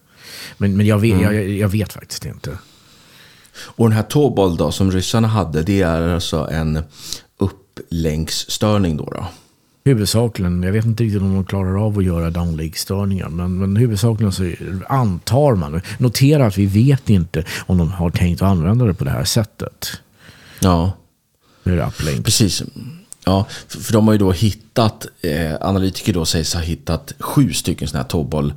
Men, 0.57 0.77
men 0.77 0.85
jag, 0.85 0.97
vet, 0.97 1.21
jag, 1.21 1.49
jag 1.49 1.69
vet 1.69 1.93
faktiskt 1.93 2.25
inte. 2.25 2.57
Och 3.59 3.89
den 3.89 3.97
här 3.97 4.03
Tobol 4.03 4.57
då, 4.57 4.71
som 4.71 4.91
ryssarna 4.91 5.27
hade, 5.27 5.63
det 5.63 5.81
är 5.81 6.01
alltså 6.01 6.49
en 6.51 6.83
upplänktsstörning 7.37 8.97
då? 8.97 9.05
då. 9.05 9.27
Huvudsakligen, 9.87 10.63
jag 10.63 10.71
vet 10.71 10.85
inte 10.85 11.03
riktigt 11.03 11.21
om 11.21 11.33
de 11.33 11.45
klarar 11.45 11.85
av 11.85 11.97
att 11.97 12.03
göra 12.03 12.29
downlink-störningar. 12.29 13.29
Men, 13.29 13.59
men 13.59 13.75
huvudsakligen 13.75 14.31
så 14.31 14.51
antar 14.89 15.55
man. 15.55 15.81
Notera 15.97 16.45
att 16.45 16.57
vi 16.57 16.65
vet 16.65 17.09
inte 17.09 17.43
om 17.65 17.77
de 17.77 17.91
har 17.91 18.09
tänkt 18.09 18.41
att 18.41 18.47
använda 18.47 18.85
det 18.85 18.93
på 18.93 19.03
det 19.03 19.09
här 19.11 19.23
sättet. 19.23 19.89
Ja, 20.59 20.91
Hur 21.63 21.87
uplink? 21.87 22.25
precis. 22.25 22.63
Ja, 23.25 23.45
för, 23.67 23.93
de 23.93 24.07
har 24.07 24.13
ju 24.13 24.19
då 24.19 24.31
hittat, 24.31 25.07
eh, 25.21 25.55
analytiker 25.61 26.13
då 26.13 26.25
sägs 26.25 26.53
ha 26.53 26.61
hittat 26.61 27.13
sju 27.19 27.53
stycken 27.53 27.87
sådana 27.87 28.03
här 28.03 28.09
Tobol 28.09 28.53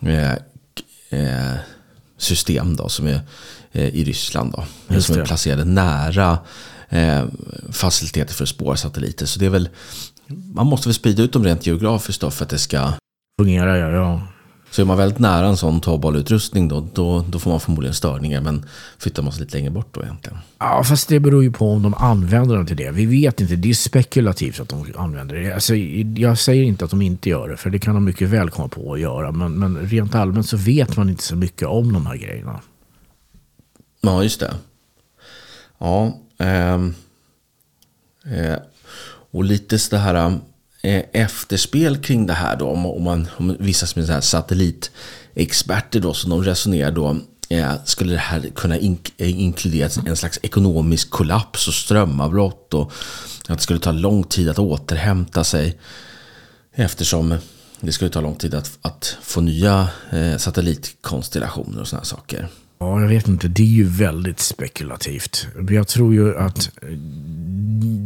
eh, 0.00 0.32
eh, 1.20 1.56
system 2.18 2.76
då 2.76 2.88
som 2.88 3.06
är 3.06 3.20
eh, 3.72 3.88
i 3.88 4.04
Ryssland 4.04 4.52
då. 4.52 4.64
Just 4.94 5.06
som 5.06 5.18
är 5.18 5.24
placerade 5.24 5.64
nära 5.64 6.38
eh, 6.88 7.24
faciliteter 7.72 8.34
för 8.34 8.42
att 8.42 8.48
spåra 8.48 8.76
satelliter. 8.76 9.26
Så 9.26 9.38
det 9.38 9.46
är 9.46 9.50
väl, 9.50 9.68
man 10.54 10.66
måste 10.66 10.88
väl 10.88 10.94
sprida 10.94 11.22
ut 11.22 11.32
dem 11.32 11.44
rent 11.44 11.66
geografiskt 11.66 12.20
då 12.20 12.30
för 12.30 12.44
att 12.44 12.50
det 12.50 12.58
ska 12.58 12.92
Fungerar 13.40 13.76
ja, 13.76 13.90
ja. 13.90 14.20
Så 14.70 14.82
är 14.82 14.86
man 14.86 14.96
väldigt 14.96 15.18
nära 15.18 15.46
en 15.46 15.56
sån 15.56 15.80
Tobol-utrustning 15.80 16.68
då, 16.68 16.86
då, 16.94 17.24
då 17.28 17.38
får 17.38 17.50
man 17.50 17.60
förmodligen 17.60 17.94
störningar. 17.94 18.40
Men 18.40 18.64
flyttar 18.98 19.22
man 19.22 19.32
sig 19.32 19.44
lite 19.44 19.56
längre 19.56 19.70
bort 19.70 19.94
då 19.94 20.02
egentligen. 20.02 20.38
Ja, 20.58 20.84
fast 20.84 21.08
det 21.08 21.20
beror 21.20 21.42
ju 21.42 21.52
på 21.52 21.72
om 21.72 21.82
de 21.82 21.94
använder 21.94 22.56
den 22.56 22.66
till 22.66 22.76
det. 22.76 22.90
Vi 22.90 23.06
vet 23.06 23.40
inte. 23.40 23.56
Det 23.56 23.70
är 23.70 23.74
spekulativt 23.74 24.60
att 24.60 24.68
de 24.68 24.86
använder 24.96 25.36
det. 25.36 25.54
Alltså, 25.54 25.74
jag 26.16 26.38
säger 26.38 26.62
inte 26.62 26.84
att 26.84 26.90
de 26.90 27.02
inte 27.02 27.28
gör 27.28 27.48
det, 27.48 27.56
för 27.56 27.70
det 27.70 27.78
kan 27.78 27.94
de 27.94 28.04
mycket 28.04 28.28
väl 28.28 28.50
komma 28.50 28.68
på 28.68 28.94
att 28.94 29.00
göra. 29.00 29.32
Men, 29.32 29.52
men 29.52 29.78
rent 29.78 30.14
allmänt 30.14 30.48
så 30.48 30.56
vet 30.56 30.96
man 30.96 31.08
inte 31.08 31.22
så 31.22 31.36
mycket 31.36 31.68
om 31.68 31.92
de 31.92 32.06
här 32.06 32.16
grejerna. 32.16 32.60
Ja, 34.00 34.22
just 34.22 34.40
det. 34.40 34.54
Ja, 35.78 36.18
ehm, 36.38 36.94
eh, 38.24 38.56
och 39.30 39.44
lite 39.44 39.78
så 39.78 39.96
här 39.96 40.14
um, 40.14 40.40
eh, 40.82 41.02
efterspel 41.12 41.98
kring 41.98 42.26
det 42.26 42.32
här 42.32 42.56
då. 42.56 42.68
Om, 42.68 42.86
om, 42.86 43.02
man, 43.02 43.28
om 43.36 43.56
vissa 43.58 43.86
som 43.86 44.02
är 44.02 44.06
så 44.06 44.12
här 44.12 44.20
satellitexperter 44.20 46.00
då, 46.00 46.14
som 46.14 46.30
de 46.30 46.44
resonerar 46.44 46.90
då. 46.90 47.16
Eh, 47.48 47.72
skulle 47.84 48.12
det 48.12 48.18
här 48.18 48.50
kunna 48.54 48.78
ink- 48.78 49.12
eh, 49.16 49.40
inkludera 49.40 49.90
en 50.06 50.16
slags 50.16 50.38
ekonomisk 50.42 51.10
kollaps 51.10 51.68
och 51.68 51.74
strömavbrott 51.74 52.74
och 52.74 52.92
att 53.48 53.58
det 53.58 53.62
skulle 53.62 53.80
ta 53.80 53.92
lång 53.92 54.24
tid 54.24 54.48
att 54.48 54.58
återhämta 54.58 55.44
sig. 55.44 55.78
Eftersom 56.74 57.34
det 57.80 57.92
skulle 57.92 58.10
ta 58.10 58.20
lång 58.20 58.34
tid 58.34 58.54
att, 58.54 58.78
att 58.82 59.16
få 59.22 59.40
nya 59.40 59.88
eh, 60.10 60.36
satellitkonstellationer 60.36 61.80
och 61.80 61.88
sådana 61.88 62.04
saker. 62.04 62.48
Ja, 62.82 63.00
jag 63.00 63.08
vet 63.08 63.28
inte. 63.28 63.48
Det 63.48 63.62
är 63.62 63.66
ju 63.66 63.84
väldigt 63.84 64.40
spekulativt. 64.40 65.46
Jag 65.70 65.88
tror 65.88 66.14
ju 66.14 66.36
att 66.36 66.70
eh, 66.82 66.88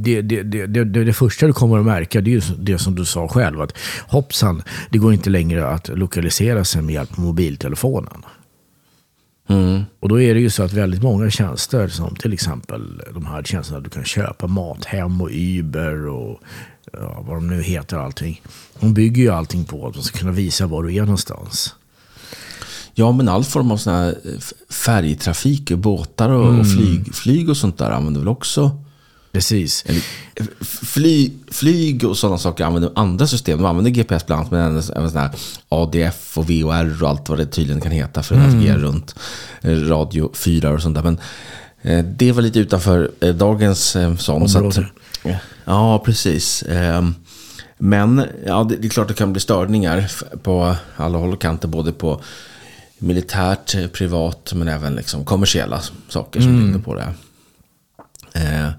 det, 0.03 0.23
det, 0.23 0.43
det, 0.67 0.85
det 0.85 1.13
första 1.13 1.47
du 1.47 1.53
kommer 1.53 1.79
att 1.79 1.85
märka 1.85 2.21
det 2.21 2.31
är 2.31 2.33
ju 2.33 2.41
det 2.59 2.79
som 2.79 2.95
du 2.95 3.05
sa 3.05 3.29
själv. 3.29 3.61
Att 3.61 3.79
hoppsan, 4.09 4.63
det 4.91 4.99
går 4.99 5.13
inte 5.13 5.31
längre 5.31 5.67
att 5.69 5.89
lokalisera 5.89 6.65
sig 6.65 6.83
med 6.83 6.95
hjälp 6.95 7.13
av 7.13 7.25
mobiltelefonen. 7.25 8.25
Mm. 9.49 9.83
Och 10.01 10.09
då 10.09 10.21
är 10.21 10.35
det 10.35 10.41
ju 10.41 10.51
så 10.51 10.63
att 10.63 10.73
väldigt 10.73 11.03
många 11.03 11.31
tjänster, 11.31 11.89
som 11.89 12.17
till 12.17 12.33
exempel 12.33 13.03
de 13.15 13.27
här 13.27 13.43
tjänsterna 13.43 13.81
du 13.81 13.91
kan 13.91 14.05
köpa, 14.05 14.47
Mathem 14.47 15.21
och 15.21 15.31
Uber 15.33 16.07
och 16.07 16.41
ja, 16.93 17.25
vad 17.27 17.37
de 17.37 17.47
nu 17.47 17.63
heter 17.63 17.97
allting. 17.97 18.43
De 18.81 18.95
bygger 18.95 19.23
ju 19.23 19.31
allting 19.31 19.65
på 19.65 19.87
att 19.87 19.95
man 19.95 20.05
ska 20.05 20.19
kunna 20.19 20.33
visa 20.33 20.67
var 20.67 20.83
du 20.83 20.95
är 20.95 21.01
någonstans. 21.01 21.75
Ja, 22.95 23.13
men 23.13 23.29
all 23.29 23.45
form 23.45 23.71
av 23.71 23.77
sån 23.77 23.93
här 23.95 24.19
f- 24.39 24.53
färjetrafik, 24.71 25.71
och 25.71 25.79
båtar 25.79 26.29
och, 26.31 26.59
och 26.61 26.67
flyg, 26.73 27.15
flyg 27.15 27.51
och 27.51 27.57
sånt 27.57 27.79
där 27.79 27.91
använder 27.91 28.21
väl 28.21 28.29
också... 28.29 28.71
Precis. 29.33 29.85
Fly, 30.83 31.31
flyg 31.51 32.05
och 32.05 32.17
sådana 32.19 32.39
saker 32.39 32.65
använder 32.65 32.91
andra 32.95 33.27
system. 33.27 33.59
De 33.59 33.65
använder 33.67 33.91
GPS 33.91 34.27
bland 34.27 34.41
annat, 34.41 34.51
men 34.53 34.61
även, 34.61 34.83
sån 35.11 35.21
här 35.21 35.31
ADF 35.69 36.39
och 36.39 36.51
VOR 36.51 37.03
och 37.03 37.09
allt 37.09 37.29
vad 37.29 37.39
det 37.39 37.47
tydligen 37.47 37.81
kan 37.81 37.93
heta 37.93 38.23
för 38.23 38.35
att 38.35 38.41
navigera 38.53 38.79
runt 38.79 39.15
eh, 39.63 39.71
radio, 39.71 40.31
fyrar 40.35 40.73
och 40.73 40.83
sånt 40.83 40.95
där. 40.95 41.03
Men 41.03 41.19
eh, 41.83 42.05
det 42.05 42.33
var 42.33 42.43
lite 42.43 42.59
utanför 42.59 43.11
eh, 43.21 43.35
dagens 43.35 43.97
eh, 43.97 44.17
sån. 44.17 44.49
Så 44.49 44.59
att, 44.69 44.75
ja, 45.65 45.99
precis. 46.05 46.63
Eh, 46.63 47.03
Men 47.79 48.23
ja, 48.47 48.65
det, 48.65 48.77
det 48.77 48.87
är 48.87 48.91
klart 48.91 49.09
det 49.09 49.15
kan 49.15 49.33
bli 49.33 49.41
störningar 49.41 50.11
på 50.43 50.75
alla 50.97 51.19
håll 51.19 51.33
och 51.33 51.41
kanter. 51.41 51.69
Både 51.69 51.93
på 51.93 52.21
militärt, 53.05 53.75
eh, 53.75 53.87
privat 53.87 54.53
men 54.55 54.69
även 54.69 54.95
liksom 54.95 55.25
kommersiella 55.25 55.81
saker 56.09 56.41
som 56.41 56.69
mm. 56.69 56.83
på 56.83 56.95
det. 56.95 57.15
Eh, 58.35 58.71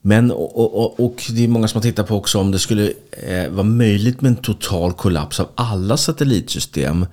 men 0.00 0.30
och, 0.30 0.76
och, 0.76 1.04
och 1.04 1.22
det 1.30 1.44
är 1.44 1.48
många 1.48 1.68
som 1.68 1.78
har 1.78 1.82
tittat 1.82 2.08
på 2.08 2.16
också 2.16 2.38
om 2.38 2.50
det 2.50 2.58
skulle 2.58 2.92
eh, 3.10 3.50
vara 3.50 3.62
möjligt 3.62 4.20
med 4.20 4.28
en 4.30 4.36
total 4.36 4.92
kollaps 4.92 5.40
av 5.40 5.48
alla 5.54 5.96
satellitsystem. 5.96 7.06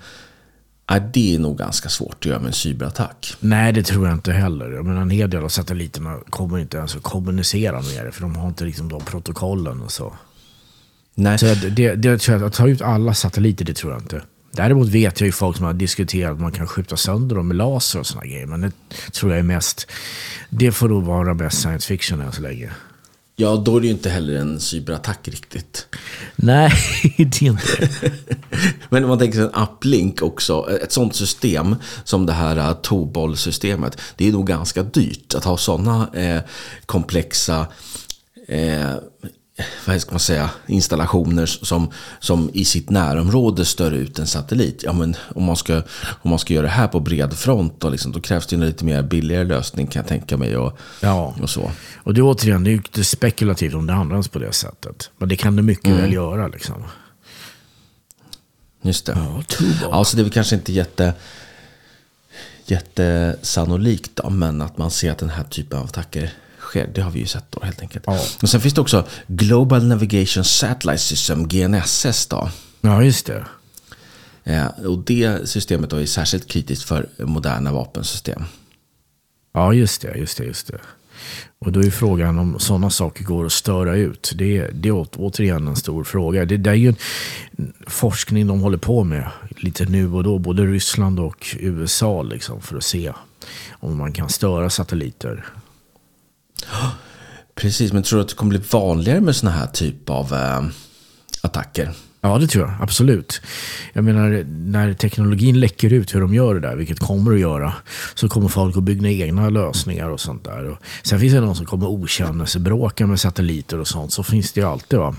Det 1.14 1.36
är 1.36 1.40
nog 1.40 1.58
ganska 1.58 1.90
svårt 1.90 2.16
att 2.20 2.26
göra 2.26 2.40
med 2.40 2.48
en 2.48 2.54
cyberattack. 2.54 3.36
Nej, 3.40 3.74
det 3.74 3.84
tror 3.84 4.08
jag 4.08 4.16
inte 4.16 4.32
heller. 4.32 4.72
Jag 4.72 4.86
menar, 4.86 5.02
en 5.02 5.10
hel 5.10 5.30
del 5.30 5.44
av 5.44 5.50
satelliterna 5.50 6.20
kommer 6.30 6.60
inte 6.60 6.78
ens 6.78 6.96
att 6.96 7.04
kommunicera 7.04 7.82
med 7.82 8.06
det, 8.06 8.12
för 8.12 8.22
de 8.22 8.36
har 8.36 8.48
inte 8.48 8.66
liksom 8.66 8.90
de 8.90 9.02
protokollen 9.02 9.82
och 9.82 9.92
så. 9.92 10.14
Nej. 11.16 11.40
Så 11.40 11.46
det, 11.46 11.70
det, 11.70 11.96
det, 11.96 12.30
att 12.30 12.54
ta 12.54 12.68
ut 12.68 12.82
alla 12.82 13.14
satelliter, 13.14 13.66
det 13.66 13.74
tror 13.74 13.94
jag 13.94 14.02
inte. 14.02 14.22
Däremot 14.56 14.90
vet 14.90 15.20
jag 15.20 15.26
ju 15.26 15.32
folk 15.32 15.58
som 15.58 15.66
har 15.66 15.74
diskuterat 15.74 16.32
att 16.32 16.40
man 16.40 16.52
kan 16.52 16.68
skjuta 16.68 16.98
sönder 16.98 17.36
dem 17.36 17.48
med 17.48 17.58
laser 17.58 18.00
och 18.00 18.08
sådana 18.08 18.26
grejer. 18.26 18.46
Men 18.46 18.62
det 18.62 18.72
tror 19.12 19.32
jag 19.32 19.40
är 19.40 19.44
mest... 19.44 19.88
Det 20.50 20.72
får 20.72 20.90
då 20.90 21.00
vara 21.00 21.34
bäst 21.34 21.62
science 21.62 21.88
fiction 21.88 22.22
än 22.22 22.32
så 22.32 22.42
länge. 22.42 22.72
Ja, 23.36 23.56
då 23.56 23.78
är 23.78 23.82
det 23.82 23.88
ju 23.88 23.94
inte 23.94 24.10
heller 24.10 24.36
en 24.36 24.60
cyberattack 24.60 25.28
riktigt. 25.28 25.88
Nej, 26.36 26.72
det 27.18 27.42
är 27.42 27.44
inte 27.44 27.64
det. 27.80 28.12
Men 28.90 29.04
om 29.04 29.10
man 29.10 29.20
tänker 29.20 29.38
sig 29.38 29.46
en 29.54 29.64
uplink 29.64 30.22
också, 30.22 30.70
ett 30.82 30.92
sånt 30.92 31.16
system 31.16 31.76
som 32.04 32.26
det 32.26 32.34
här 32.34 32.58
uh, 32.58 32.74
Tobol-systemet, 32.74 33.98
det 34.16 34.28
är 34.28 34.32
nog 34.32 34.48
ganska 34.48 34.84
dyrt 34.84 35.34
att 35.36 35.44
ha 35.44 35.58
sådana 35.58 36.10
eh, 36.14 36.42
komplexa 36.86 37.68
eh, 38.48 38.94
vad 39.88 40.02
ska 40.02 40.12
man 40.12 40.20
säga, 40.20 40.50
installationer 40.68 41.46
som, 41.46 41.92
som 42.20 42.50
i 42.54 42.66
sitt 42.66 42.90
närområde 42.90 43.66
stör 43.66 43.92
ut 43.92 44.20
en 44.20 44.28
satellit. 44.28 44.84
Ja, 44.84 44.94
men 44.94 45.16
om, 45.36 45.44
man 45.44 45.56
ska, 45.56 45.82
om 46.22 46.30
man 46.30 46.40
ska 46.40 46.54
göra 46.54 46.66
det 46.66 46.72
här 46.72 46.88
på 46.88 47.00
bred 47.00 47.34
front 47.34 47.80
då, 47.80 47.90
liksom, 47.90 48.12
då 48.12 48.20
krävs 48.22 48.48
det 48.48 48.56
en 48.56 48.66
lite 48.66 48.86
mer 48.86 49.02
billigare 49.02 49.44
lösning 49.44 49.88
kan 49.88 50.00
jag 50.00 50.08
tänka 50.10 50.38
mig. 50.38 50.58
Och, 50.58 50.78
Ja. 51.02 51.36
och 51.42 51.50
så. 51.50 51.72
Och 52.04 52.14
det 52.14 52.20
är 52.20 52.24
återigen, 52.24 52.64
det 52.64 52.70
är 52.70 52.72
ju 52.72 52.78
inte 52.78 53.04
spekulativt 53.04 53.74
om 53.74 53.88
det 53.88 53.94
används 53.94 54.28
på 54.28 54.40
det 54.40 54.54
sättet. 54.54 55.10
Men 55.18 55.30
det 55.30 55.36
kan 55.36 55.56
det 55.56 55.62
mycket 55.62 55.86
Mm. 55.88 56.02
väl 56.02 56.14
göra 56.14 56.48
liksom. 56.48 56.84
Just 58.82 59.06
det. 59.06 59.14
Ja. 59.16 59.44
Ja, 59.82 60.04
så 60.04 60.16
det 60.16 60.22
är 60.22 60.24
väl 60.24 60.34
kanske 60.34 60.56
inte 60.56 60.74
jätte, 60.74 61.14
jättesannolikt 62.66 64.12
då, 64.16 64.30
men 64.30 64.62
att 64.62 64.78
man 64.78 64.92
ser 64.92 65.12
att 65.12 65.18
den 65.18 65.30
här 65.30 65.44
typen 65.44 65.80
av 65.80 65.86
attacker 65.86 66.34
sker, 66.74 66.90
det 66.96 67.02
har 67.02 67.12
vi 67.12 67.20
ju 67.20 67.26
sett 67.26 67.52
då 67.52 67.60
helt 67.64 67.82
enkelt. 67.82 68.04
Ja. 68.08 68.20
Och 68.42 68.50
sen 68.50 68.62
finns 68.62 68.74
det 68.74 68.82
också 68.82 69.08
Global 69.28 69.88
Navigation 69.88 70.44
Satellite 70.44 70.98
System, 70.98 71.48
GNSS 71.48 72.28
då. 72.28 72.50
Ja, 72.82 73.04
just 73.04 73.26
det. 73.26 73.46
Eh, 74.44 74.68
och 74.68 75.00
det 75.00 75.50
systemet 75.50 75.90
då 75.90 75.96
är 76.02 76.06
särskilt 76.06 76.48
kritiskt 76.48 76.84
för 76.84 77.10
moderna 77.18 77.72
vapensystem. 77.72 78.44
Ja, 79.54 79.74
just 79.74 80.02
det. 80.02 80.18
Just 80.18 80.38
det, 80.38 80.44
just 80.46 80.68
det. 80.68 80.80
Och 81.60 81.72
då 81.72 81.80
är 81.80 81.92
frågan 81.92 82.40
om 82.40 82.60
sådana 82.60 82.90
saker 82.90 83.24
går 83.24 83.46
att 83.46 83.52
störa 83.52 83.96
ut. 83.96 84.32
Det 84.36 84.58
är, 84.58 84.72
det 84.74 84.90
är 84.90 85.06
återigen 85.18 85.68
en 85.68 85.76
stor 85.76 86.04
fråga. 86.04 86.46
Det, 86.46 86.58
det 86.58 86.70
är 86.70 86.74
ju 86.74 86.88
en 86.88 86.96
forskning 87.88 88.48
de 88.48 88.62
håller 88.62 88.78
på 88.78 89.04
med 89.04 89.30
lite 89.58 89.86
nu 89.86 90.14
och 90.14 90.24
då, 90.24 90.40
både 90.40 90.66
Ryssland 90.66 91.20
och 91.20 91.56
USA, 91.60 92.22
liksom, 92.22 92.62
för 92.62 92.78
att 92.78 92.84
se 92.84 93.14
om 93.72 93.98
man 93.98 94.14
kan 94.14 94.30
störa 94.30 94.70
satelliter. 94.70 95.46
Precis, 97.56 97.94
men 97.94 98.04
tror 98.04 98.18
du 98.18 98.24
att 98.24 98.30
det 98.30 98.36
kommer 98.36 98.50
bli 98.50 98.62
vanligare 98.72 99.22
med 99.22 99.36
sådana 99.36 99.58
här 99.58 99.68
typ 99.68 100.10
av 100.10 100.34
eh, 100.34 100.62
attacker? 101.42 101.92
Ja, 102.22 102.38
det 102.38 102.48
tror 102.48 102.66
jag. 102.68 102.74
Absolut. 102.82 103.42
Jag 103.94 104.04
menar, 104.04 104.46
när 104.48 104.94
teknologin 104.94 105.60
läcker 105.60 105.94
ut 105.94 106.16
hur 106.16 106.22
de 106.22 106.34
gör 106.34 106.54
det 106.54 106.60
där, 106.60 106.76
vilket 106.76 107.00
kommer 107.00 107.34
att 107.34 107.40
göra, 107.40 107.74
så 108.16 108.30
kommer 108.30 108.48
folk 108.48 108.78
att 108.78 108.84
bygga 108.84 109.10
egna 109.10 109.50
lösningar 109.50 110.10
och 110.10 110.20
sånt 110.20 110.44
där. 110.44 110.70
Och 110.70 110.78
sen 111.04 111.20
finns 111.20 111.34
det 111.34 111.42
någon 111.42 111.56
som 111.56 111.66
kommer 111.66 111.88
okännelsebråka 111.88 113.08
med 113.08 113.20
satelliter 113.20 113.80
och 113.80 113.88
sånt. 113.88 114.14
Så 114.14 114.24
finns 114.24 114.52
det 114.52 114.62
ju 114.62 114.68
alltid. 114.68 115.00
va. 115.00 115.16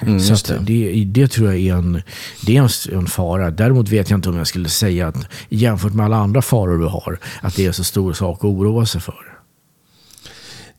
Mm, 0.00 0.20
så 0.20 0.34
att 0.34 0.66
det, 0.66 1.04
det 1.04 1.28
tror 1.28 1.48
jag 1.48 1.60
är 1.60 1.74
en, 1.74 2.02
det 2.46 2.56
är 2.56 2.62
en, 2.62 2.98
en 2.98 3.06
fara. 3.06 3.50
Däremot 3.50 3.88
vet 3.88 4.10
jag 4.10 4.18
inte 4.18 4.28
om 4.28 4.36
jag 4.36 4.46
skulle 4.46 4.68
säga 4.68 5.08
att 5.08 5.26
jämfört 5.48 5.92
med 5.92 6.06
alla 6.06 6.16
andra 6.16 6.42
faror 6.42 6.78
du 6.78 6.86
har, 6.86 7.18
att 7.40 7.56
det 7.56 7.66
är 7.66 7.72
så 7.72 7.84
stor 7.84 8.12
sak 8.12 8.38
att 8.38 8.44
oroa 8.44 8.86
sig 8.86 9.00
för. 9.00 9.31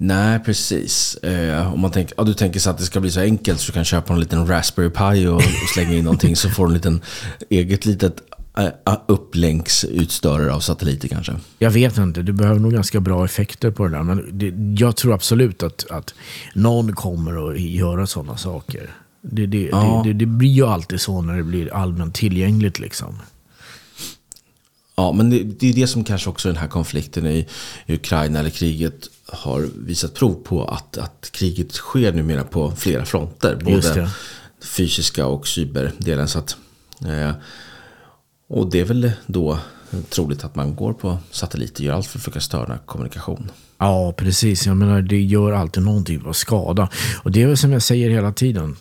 Nej, 0.06 0.40
precis. 0.40 1.16
Eh, 1.16 1.74
om 1.74 1.80
man 1.80 1.92
tänker, 1.92 2.16
ja, 2.18 2.24
du 2.24 2.34
tänker 2.34 2.60
så 2.60 2.70
att 2.70 2.78
det 2.78 2.84
ska 2.84 3.00
bli 3.00 3.12
så 3.12 3.20
enkelt 3.20 3.60
så 3.60 3.66
du 3.66 3.74
kan 3.74 3.86
köpa 3.86 4.14
en 4.14 4.20
liten 4.20 4.48
Raspberry 4.48 4.90
Pi 4.90 5.28
och, 5.28 5.36
och 5.36 5.70
slänga 5.74 5.94
in 5.94 6.04
någonting 6.04 6.36
så 6.36 6.50
får 6.50 6.64
du 6.66 6.70
en 6.70 6.74
liten 6.74 7.02
eget 7.50 7.86
litet 7.86 8.16
äh, 8.58 8.98
upplänksutstörer 9.08 10.50
av 10.50 10.60
satelliter 10.60 11.08
kanske. 11.08 11.36
Jag 11.60 11.72
vet 11.72 11.98
inte, 11.98 12.22
du 12.22 12.34
behöver 12.34 12.60
nog 12.60 12.74
ganska 12.74 13.00
bra 13.00 13.26
effekter 13.26 13.72
på 13.72 13.88
det 13.88 13.92
där. 13.98 14.04
Men 14.04 14.38
det, 14.38 14.82
jag 14.84 14.96
tror 14.96 15.14
absolut 15.14 15.64
att, 15.64 15.92
att 15.92 16.14
någon 16.56 16.96
kommer 16.96 17.52
att 17.52 17.60
göra 17.62 18.08
sådana 18.08 18.38
saker. 18.38 18.90
Det, 19.22 19.46
det, 19.46 19.62
Ja. 19.72 20.02
det, 20.06 20.10
det, 20.10 20.20
det 20.20 20.26
blir 20.26 20.50
ju 20.50 20.66
alltid 20.66 21.02
så 21.02 21.22
när 21.22 21.38
det 21.38 21.44
blir 21.44 21.74
allmänt 21.74 22.16
tillgängligt. 22.16 22.80
Liksom. 22.80 23.20
Ja, 24.96 25.12
men 25.12 25.30
det, 25.30 25.44
det 25.44 25.70
är 25.70 25.74
det 25.74 25.88
som 25.88 26.04
kanske 26.04 26.30
också 26.30 26.48
den 26.48 26.58
här 26.58 26.68
konflikten 26.68 27.26
i, 27.26 27.48
i 27.86 27.96
Ukraina 27.96 28.40
eller 28.40 28.50
kriget 28.50 29.10
har 29.26 29.70
visat 29.78 30.14
prov 30.14 30.34
på 30.44 30.66
att, 30.66 30.98
att 30.98 31.30
kriget 31.32 31.72
sker 31.72 32.14
numera 32.14 32.44
på 32.44 32.72
flera 32.72 33.06
fronter. 33.06 33.56
Både 33.56 34.10
fysiska 34.62 35.26
och 35.26 35.48
cyberdelen. 35.48 36.28
Så 36.28 36.40
att, 36.40 36.58
eh, 37.06 37.32
och 38.48 38.72
det 38.72 38.80
är 38.80 38.86
väl 38.86 39.12
då 39.26 39.60
troligt 40.10 40.44
att 40.44 40.56
man 40.56 40.76
går 40.76 40.94
på 40.94 41.18
satelliter, 41.32 41.84
gör 41.84 41.94
allt 41.94 42.08
för 42.08 42.20
att 42.20 42.24
försöka 42.24 42.42
störa 42.42 42.78
kommunikation. 42.78 43.52
Ja, 43.78 44.14
precis. 44.18 44.66
Jag 44.66 44.78
menar, 44.78 45.02
det 45.02 45.22
gör 45.22 45.52
alltid 45.52 45.84
någonting 45.84 46.22
för 46.22 46.34
skada. 46.34 46.90
Och 47.24 47.32
det 47.32 47.42
är 47.42 47.48
väl 47.48 47.58
som 47.58 47.72
jag 47.72 47.82
säger 47.82 48.10
hela 48.10 48.34
tiden. 48.34 48.76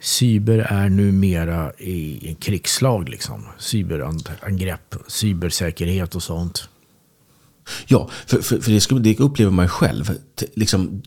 Cyber 0.00 0.58
är 0.58 0.88
numera 0.88 1.72
i 1.78 2.36
krigslag. 2.40 3.08
Liksom. 3.08 3.44
Cyberangrepp, 3.58 4.94
cybersäkerhet 5.06 6.14
och 6.14 6.22
sånt. 6.22 6.68
Ja, 7.86 8.08
för, 8.26 8.42
för, 8.42 8.60
för 8.60 8.70
det, 8.72 8.80
skulle, 8.80 9.00
det 9.00 9.20
upplever 9.20 9.52
man 9.52 9.64
ju 9.64 9.68
själv. 9.68 10.12
Liksom, 10.54 11.02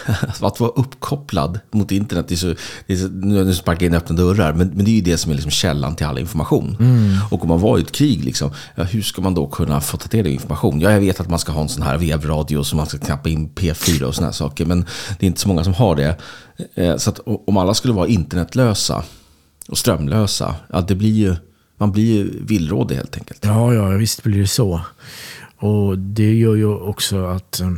att 0.40 0.60
vara 0.60 0.70
uppkopplad 0.70 1.60
mot 1.70 1.92
internet, 1.92 2.28
det 2.28 2.34
är 2.34 2.36
så, 2.36 2.54
det 2.86 2.92
är 2.92 2.96
så, 2.96 3.08
nu 3.08 3.54
sparkar 3.54 3.82
jag 3.86 3.90
in 3.90 3.96
öppna 3.96 4.16
dörrar, 4.16 4.52
men, 4.52 4.68
men 4.68 4.84
det 4.84 4.90
är 4.90 4.94
ju 4.94 5.00
det 5.00 5.18
som 5.18 5.30
är 5.30 5.34
liksom 5.34 5.50
källan 5.50 5.96
till 5.96 6.06
all 6.06 6.18
information. 6.18 6.76
Och 7.30 7.42
om 7.42 7.48
man 7.48 7.60
var 7.60 7.78
i 7.78 7.82
ett 7.82 7.92
krig, 7.92 8.24
liksom, 8.24 8.50
ja, 8.74 8.82
hur 8.82 9.02
ska 9.02 9.22
man 9.22 9.34
då 9.34 9.46
kunna 9.46 9.80
få 9.80 9.96
ta 9.96 10.08
del 10.08 10.26
av 10.26 10.32
information? 10.32 10.80
Ja, 10.80 10.90
jag 10.92 11.00
vet 11.00 11.20
att 11.20 11.28
man 11.30 11.38
ska 11.38 11.52
ha 11.52 11.62
en 11.62 11.68
sån 11.68 11.82
här 11.82 11.98
vevradio 11.98 12.64
som 12.64 12.76
man 12.76 12.86
ska 12.86 12.98
knappa 12.98 13.28
in 13.28 13.48
P4 13.50 14.02
och 14.02 14.14
såna 14.14 14.26
här 14.26 14.32
saker, 14.32 14.64
men 14.64 14.80
det 15.18 15.26
är 15.26 15.28
inte 15.28 15.40
så 15.40 15.48
många 15.48 15.64
som 15.64 15.74
har 15.74 15.96
det. 15.96 16.16
Eh, 16.74 16.96
Så 16.96 17.10
att 17.10 17.20
om 17.46 17.56
alla 17.56 17.74
skulle 17.74 17.94
vara 17.94 18.08
internetlösa 18.08 19.04
och 19.68 19.78
strömlösa, 19.78 20.54
ja, 20.72 20.80
det 20.80 20.94
blir 20.94 21.12
ju, 21.12 21.36
man 21.78 21.92
blir 21.92 22.04
ju 22.04 22.44
villrådig 22.46 22.96
helt 22.96 23.16
enkelt. 23.16 23.44
Ja, 23.44 23.74
ja, 23.74 23.88
visst 23.88 24.22
blir 24.22 24.40
det 24.40 24.46
så. 24.46 24.80
Och 25.62 25.98
det 25.98 26.34
gör 26.34 26.54
ju 26.54 26.66
också 26.66 27.24
att 27.26 27.60
eh, 27.60 27.72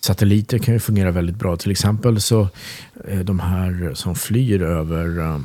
satelliter 0.00 0.58
kan 0.58 0.74
ju 0.74 0.80
fungera 0.80 1.10
väldigt 1.10 1.36
bra. 1.36 1.56
Till 1.56 1.70
exempel 1.70 2.20
så 2.20 2.48
eh, 3.04 3.18
de 3.18 3.40
här 3.40 3.94
som 3.94 4.14
flyr 4.14 4.62
över 4.62 5.18
eh, 5.18 5.40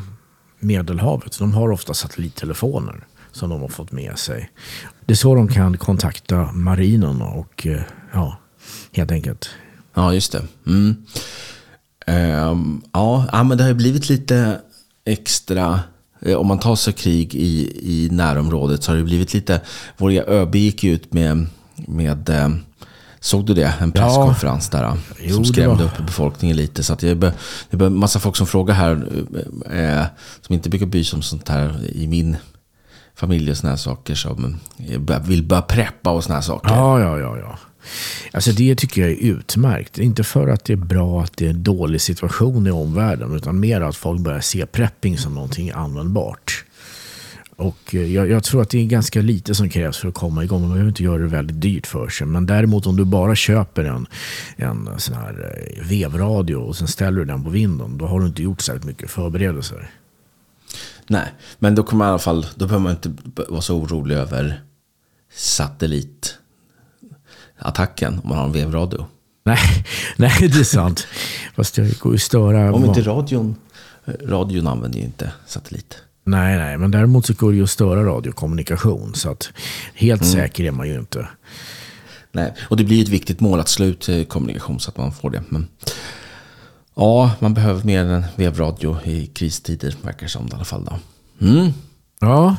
Medelhavet, 0.59 1.39
de 1.39 1.53
har 1.53 1.71
ofta 1.71 1.93
satellittelefoner 1.93 3.03
som 3.31 3.49
de 3.49 3.61
har 3.61 3.67
fått 3.67 3.91
med 3.91 4.17
sig. 4.17 4.49
Det 5.05 5.13
är 5.13 5.15
så 5.15 5.35
de 5.35 5.47
kan 5.47 5.77
kontakta 5.77 6.51
marinen 6.51 7.21
och 7.21 7.67
ja, 8.13 8.37
helt 8.91 9.11
enkelt. 9.11 9.49
Ja, 9.93 10.13
just 10.13 10.31
det. 10.31 10.43
Mm. 10.67 10.95
Ehm, 12.05 12.81
ja, 12.93 13.29
ja, 13.31 13.43
men 13.43 13.57
det 13.57 13.63
har 13.63 13.69
ju 13.69 13.75
blivit 13.75 14.09
lite 14.09 14.61
extra 15.05 15.79
eh, 16.25 16.35
Om 16.37 16.47
man 16.47 16.59
tar 16.59 16.75
sig 16.75 16.93
krig 16.93 17.35
i, 17.35 17.71
i 17.83 18.09
närområdet 18.11 18.83
så 18.83 18.91
har 18.91 18.97
det 18.97 19.03
blivit 19.03 19.33
lite. 19.33 19.61
Vår 19.97 20.11
ÖB 20.11 20.55
gick 20.55 20.83
ut 20.83 21.13
med, 21.13 21.47
med 21.75 22.29
eh, 22.29 22.49
Såg 23.19 23.45
du 23.45 23.53
det? 23.53 23.73
En 23.79 23.91
presskonferens 23.91 24.69
där. 24.69 24.83
eh, 24.83 24.93
Jo, 25.19 25.35
som 25.35 25.45
skrämde 25.45 25.75
var- 25.83 25.91
upp 25.99 26.05
befolkningen 26.05 26.57
lite. 26.57 26.83
Så 26.83 26.93
att 26.93 26.99
det 26.99 27.09
är 27.09 27.33
är 27.85 27.89
massa 27.89 28.19
folk 28.19 28.35
som 28.35 28.47
frågar 28.47 28.75
här. 28.75 29.07
Eh, 29.71 30.05
som 30.41 30.53
inte 30.55 30.69
brukar 30.69 30.85
bry 30.85 31.03
sig 31.03 31.17
om 31.17 31.21
sånt 31.21 31.49
här 31.49 31.89
i 31.95 32.07
min 32.07 32.37
familj 33.15 33.51
och 33.51 33.57
såna 33.57 33.69
här 33.69 33.77
saker. 33.77 34.15
Som 34.15 34.57
eh, 34.89 35.21
vill 35.23 35.43
börja 35.43 35.61
preppa 35.61 36.09
och 36.09 36.23
såna 36.23 36.35
här 36.35 36.41
saker. 36.41 36.69
Ja, 36.69 36.99
ja, 36.99 37.19
ja. 37.19 37.37
ja. 37.37 37.57
Alltså 38.31 38.51
det 38.51 38.75
tycker 38.75 39.01
jag 39.01 39.11
är 39.11 39.15
utmärkt. 39.15 39.99
Inte 39.99 40.23
för 40.23 40.47
att 40.47 40.65
det 40.65 40.73
är 40.73 40.77
bra 40.77 41.21
att 41.21 41.37
det 41.37 41.45
är 41.45 41.49
en 41.49 41.63
dålig 41.63 42.01
situation 42.01 42.67
i 42.67 42.71
omvärlden, 42.71 43.35
utan 43.35 43.59
mer 43.59 43.81
att 43.81 43.95
folk 43.95 44.21
börjar 44.21 44.41
se 44.41 44.65
prepping 44.65 45.17
som 45.17 45.33
någonting 45.33 45.71
användbart. 45.71 46.65
Och 47.55 47.95
eh, 47.95 48.13
jag, 48.13 48.29
jag, 48.29 48.43
tror 48.43 48.61
att 48.61 48.69
det 48.69 48.79
är 48.79 48.85
ganska 48.85 49.21
lite 49.21 49.55
som 49.55 49.69
krävs 49.69 49.97
för 49.97 50.07
att 50.07 50.13
komma 50.13 50.43
igång. 50.43 50.61
Man 50.61 50.69
behöver 50.69 50.89
inte 50.89 51.03
göra 51.03 51.17
det 51.17 51.27
väldigt 51.27 51.61
dyrt 51.61 51.87
för 51.87 52.07
sig. 52.07 52.27
Men 52.27 52.45
däremot 52.45 52.87
om 52.87 52.95
du 52.95 53.05
bara 53.05 53.35
köper 53.35 53.83
en, 53.83 54.07
en 54.55 54.89
sån 54.97 55.15
här 55.15 55.65
eh, 55.77 55.87
vevradio 55.87 56.55
och 56.55 56.75
sen 56.75 56.87
ställer 56.87 57.19
du 57.19 57.25
den 57.25 57.43
på 57.43 57.49
vinden, 57.49 57.97
då 57.97 58.05
har 58.05 58.19
du 58.19 58.25
inte 58.25 58.43
gjort 58.43 58.61
särskilt 58.61 58.85
mycket 58.85 59.11
förberedelser. 59.11 59.91
Nej, 61.07 61.33
men 61.59 61.75
då 61.75 61.83
kommer 61.83 62.05
i 62.05 62.07
alla 62.07 62.19
fall, 62.19 62.45
då 62.55 62.65
behöver 62.65 62.83
man 62.83 62.91
inte 62.91 63.13
vara 63.47 63.61
så 63.61 63.75
orolig 63.75 64.15
över 64.15 64.61
satellit 65.33 66.37
satellitattacken 67.55 68.19
om 68.23 68.29
man 68.29 68.37
har 68.37 68.45
en 68.45 68.51
vevradio. 68.51 69.05
Nej, 69.45 69.85
nej, 70.17 70.31
det 70.39 70.59
är 70.59 70.63
sant. 70.63 71.07
Fast 71.55 71.75
det 71.75 71.99
går 71.99 72.11
ju 72.11 72.15
att 72.15 72.21
störa. 72.21 72.73
Om 72.73 72.85
inte 72.85 73.01
radion, 73.01 73.55
radion 74.23 74.67
använder 74.67 74.99
ju 74.99 75.05
inte 75.05 75.31
satellit. 75.45 76.01
Nej, 76.23 76.57
nej, 76.57 76.77
men 76.77 76.91
däremot 76.91 77.25
så 77.25 77.33
går 77.33 77.51
det 77.51 77.57
ju 77.57 77.63
att 77.63 77.69
störa 77.69 78.03
radiokommunikation. 78.03 79.15
Så 79.15 79.31
att 79.31 79.49
helt 79.95 80.21
mm. 80.21 80.33
säker 80.33 80.63
är 80.63 80.71
man 80.71 80.87
ju 80.87 80.99
inte. 80.99 81.27
Nej, 82.31 82.53
och 82.69 82.77
det 82.77 82.83
blir 82.83 83.01
ett 83.01 83.09
viktigt 83.09 83.39
mål 83.39 83.59
att 83.59 83.69
slå 83.69 83.85
ut 83.85 84.09
kommunikation 84.29 84.79
så 84.79 84.89
att 84.89 84.97
man 84.97 85.11
får 85.11 85.29
det. 85.29 85.43
Men 85.49 85.67
ja, 86.95 87.31
man 87.39 87.53
behöver 87.53 87.83
mer 87.83 88.05
än 88.05 88.23
vevradio 88.35 88.97
i 89.03 89.27
kristider, 89.27 89.95
verkar 90.01 90.27
som 90.27 90.49
det 90.49 90.53
i 90.53 90.55
alla 90.55 90.65
fall. 90.65 90.85
Då. 90.85 90.99
Mm. 91.47 91.71
Ja. 92.19 92.55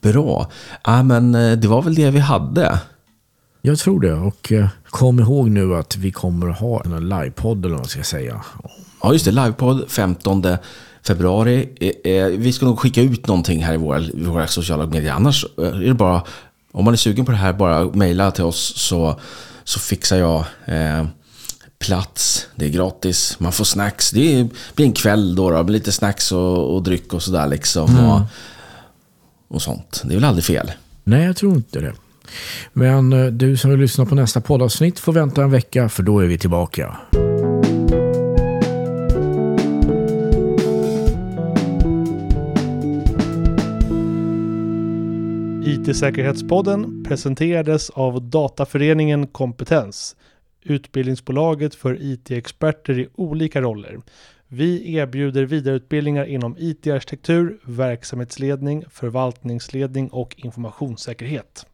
Bra. 0.00 0.50
Ja, 0.84 1.02
men 1.02 1.34
eh, 1.34 1.52
det 1.52 1.68
var 1.68 1.82
väl 1.82 1.94
det 1.94 2.10
vi 2.10 2.18
hade. 2.18 2.80
Jag 3.66 3.78
tror 3.78 4.00
det. 4.00 4.12
Och 4.12 4.52
eh, 4.52 4.68
kom 4.84 5.20
ihåg 5.20 5.50
nu 5.50 5.76
att 5.76 5.96
vi 5.96 6.12
kommer 6.12 6.50
att 6.50 6.58
ha 6.58 6.82
en 6.84 7.08
livepodd 7.08 7.58
eller 7.58 7.74
vad 7.74 7.80
man 7.80 7.88
ska 7.88 8.02
säga. 8.02 8.44
Ja, 9.02 9.12
just 9.12 9.24
det. 9.24 9.30
Livepodd 9.30 9.84
15 9.88 10.46
februari. 11.06 11.68
Eh, 12.04 12.26
vi 12.26 12.52
ska 12.52 12.66
nog 12.66 12.78
skicka 12.78 13.02
ut 13.02 13.26
någonting 13.26 13.64
här 13.64 13.74
i 13.74 13.76
våra, 13.76 14.00
i 14.00 14.24
våra 14.24 14.46
sociala 14.46 14.86
medier. 14.86 15.12
Annars 15.12 15.46
är 15.58 15.88
det 15.88 15.94
bara, 15.94 16.22
om 16.72 16.84
man 16.84 16.94
är 16.94 16.98
sugen 16.98 17.24
på 17.24 17.30
det 17.30 17.38
här, 17.38 17.52
bara 17.52 17.84
mejla 17.84 18.30
till 18.30 18.44
oss 18.44 18.72
så, 18.76 19.20
så 19.64 19.80
fixar 19.80 20.16
jag 20.16 20.44
eh, 20.64 21.06
plats. 21.78 22.46
Det 22.54 22.64
är 22.64 22.70
gratis. 22.70 23.36
Man 23.38 23.52
får 23.52 23.64
snacks. 23.64 24.10
Det 24.10 24.48
blir 24.74 24.86
en 24.86 24.92
kväll 24.92 25.34
då, 25.34 25.50
då 25.50 25.62
med 25.62 25.70
lite 25.70 25.92
snacks 25.92 26.32
och, 26.32 26.74
och 26.74 26.82
dryck 26.82 27.14
och 27.14 27.22
sådär 27.22 27.48
liksom. 27.48 27.90
Mm. 27.90 28.04
Och, 28.04 28.20
och 29.48 29.62
sånt. 29.62 30.02
Det 30.04 30.12
är 30.12 30.16
väl 30.16 30.24
aldrig 30.24 30.44
fel? 30.44 30.72
Nej, 31.04 31.24
jag 31.24 31.36
tror 31.36 31.54
inte 31.56 31.80
det. 31.80 31.92
Men 32.72 33.12
eh, 33.12 33.26
du 33.26 33.56
som 33.56 33.70
vill 33.70 33.80
lyssna 33.80 34.06
på 34.06 34.14
nästa 34.14 34.40
poddavsnitt 34.40 34.98
får 34.98 35.12
vänta 35.12 35.42
en 35.42 35.50
vecka 35.50 35.88
för 35.88 36.02
då 36.02 36.18
är 36.18 36.26
vi 36.26 36.38
tillbaka. 36.38 36.96
IT-säkerhetspodden 45.66 47.04
presenterades 47.04 47.90
av 47.90 48.22
Dataföreningen 48.22 49.26
Kompetens, 49.26 50.16
utbildningsbolaget 50.62 51.74
för 51.74 51.98
IT-experter 52.00 52.98
i 52.98 53.08
olika 53.14 53.60
roller. 53.60 54.00
Vi 54.48 54.94
erbjuder 54.94 55.44
vidareutbildningar 55.44 56.24
inom 56.24 56.56
IT-arkitektur, 56.58 57.58
verksamhetsledning, 57.64 58.84
förvaltningsledning 58.90 60.08
och 60.08 60.34
informationssäkerhet. 60.36 61.66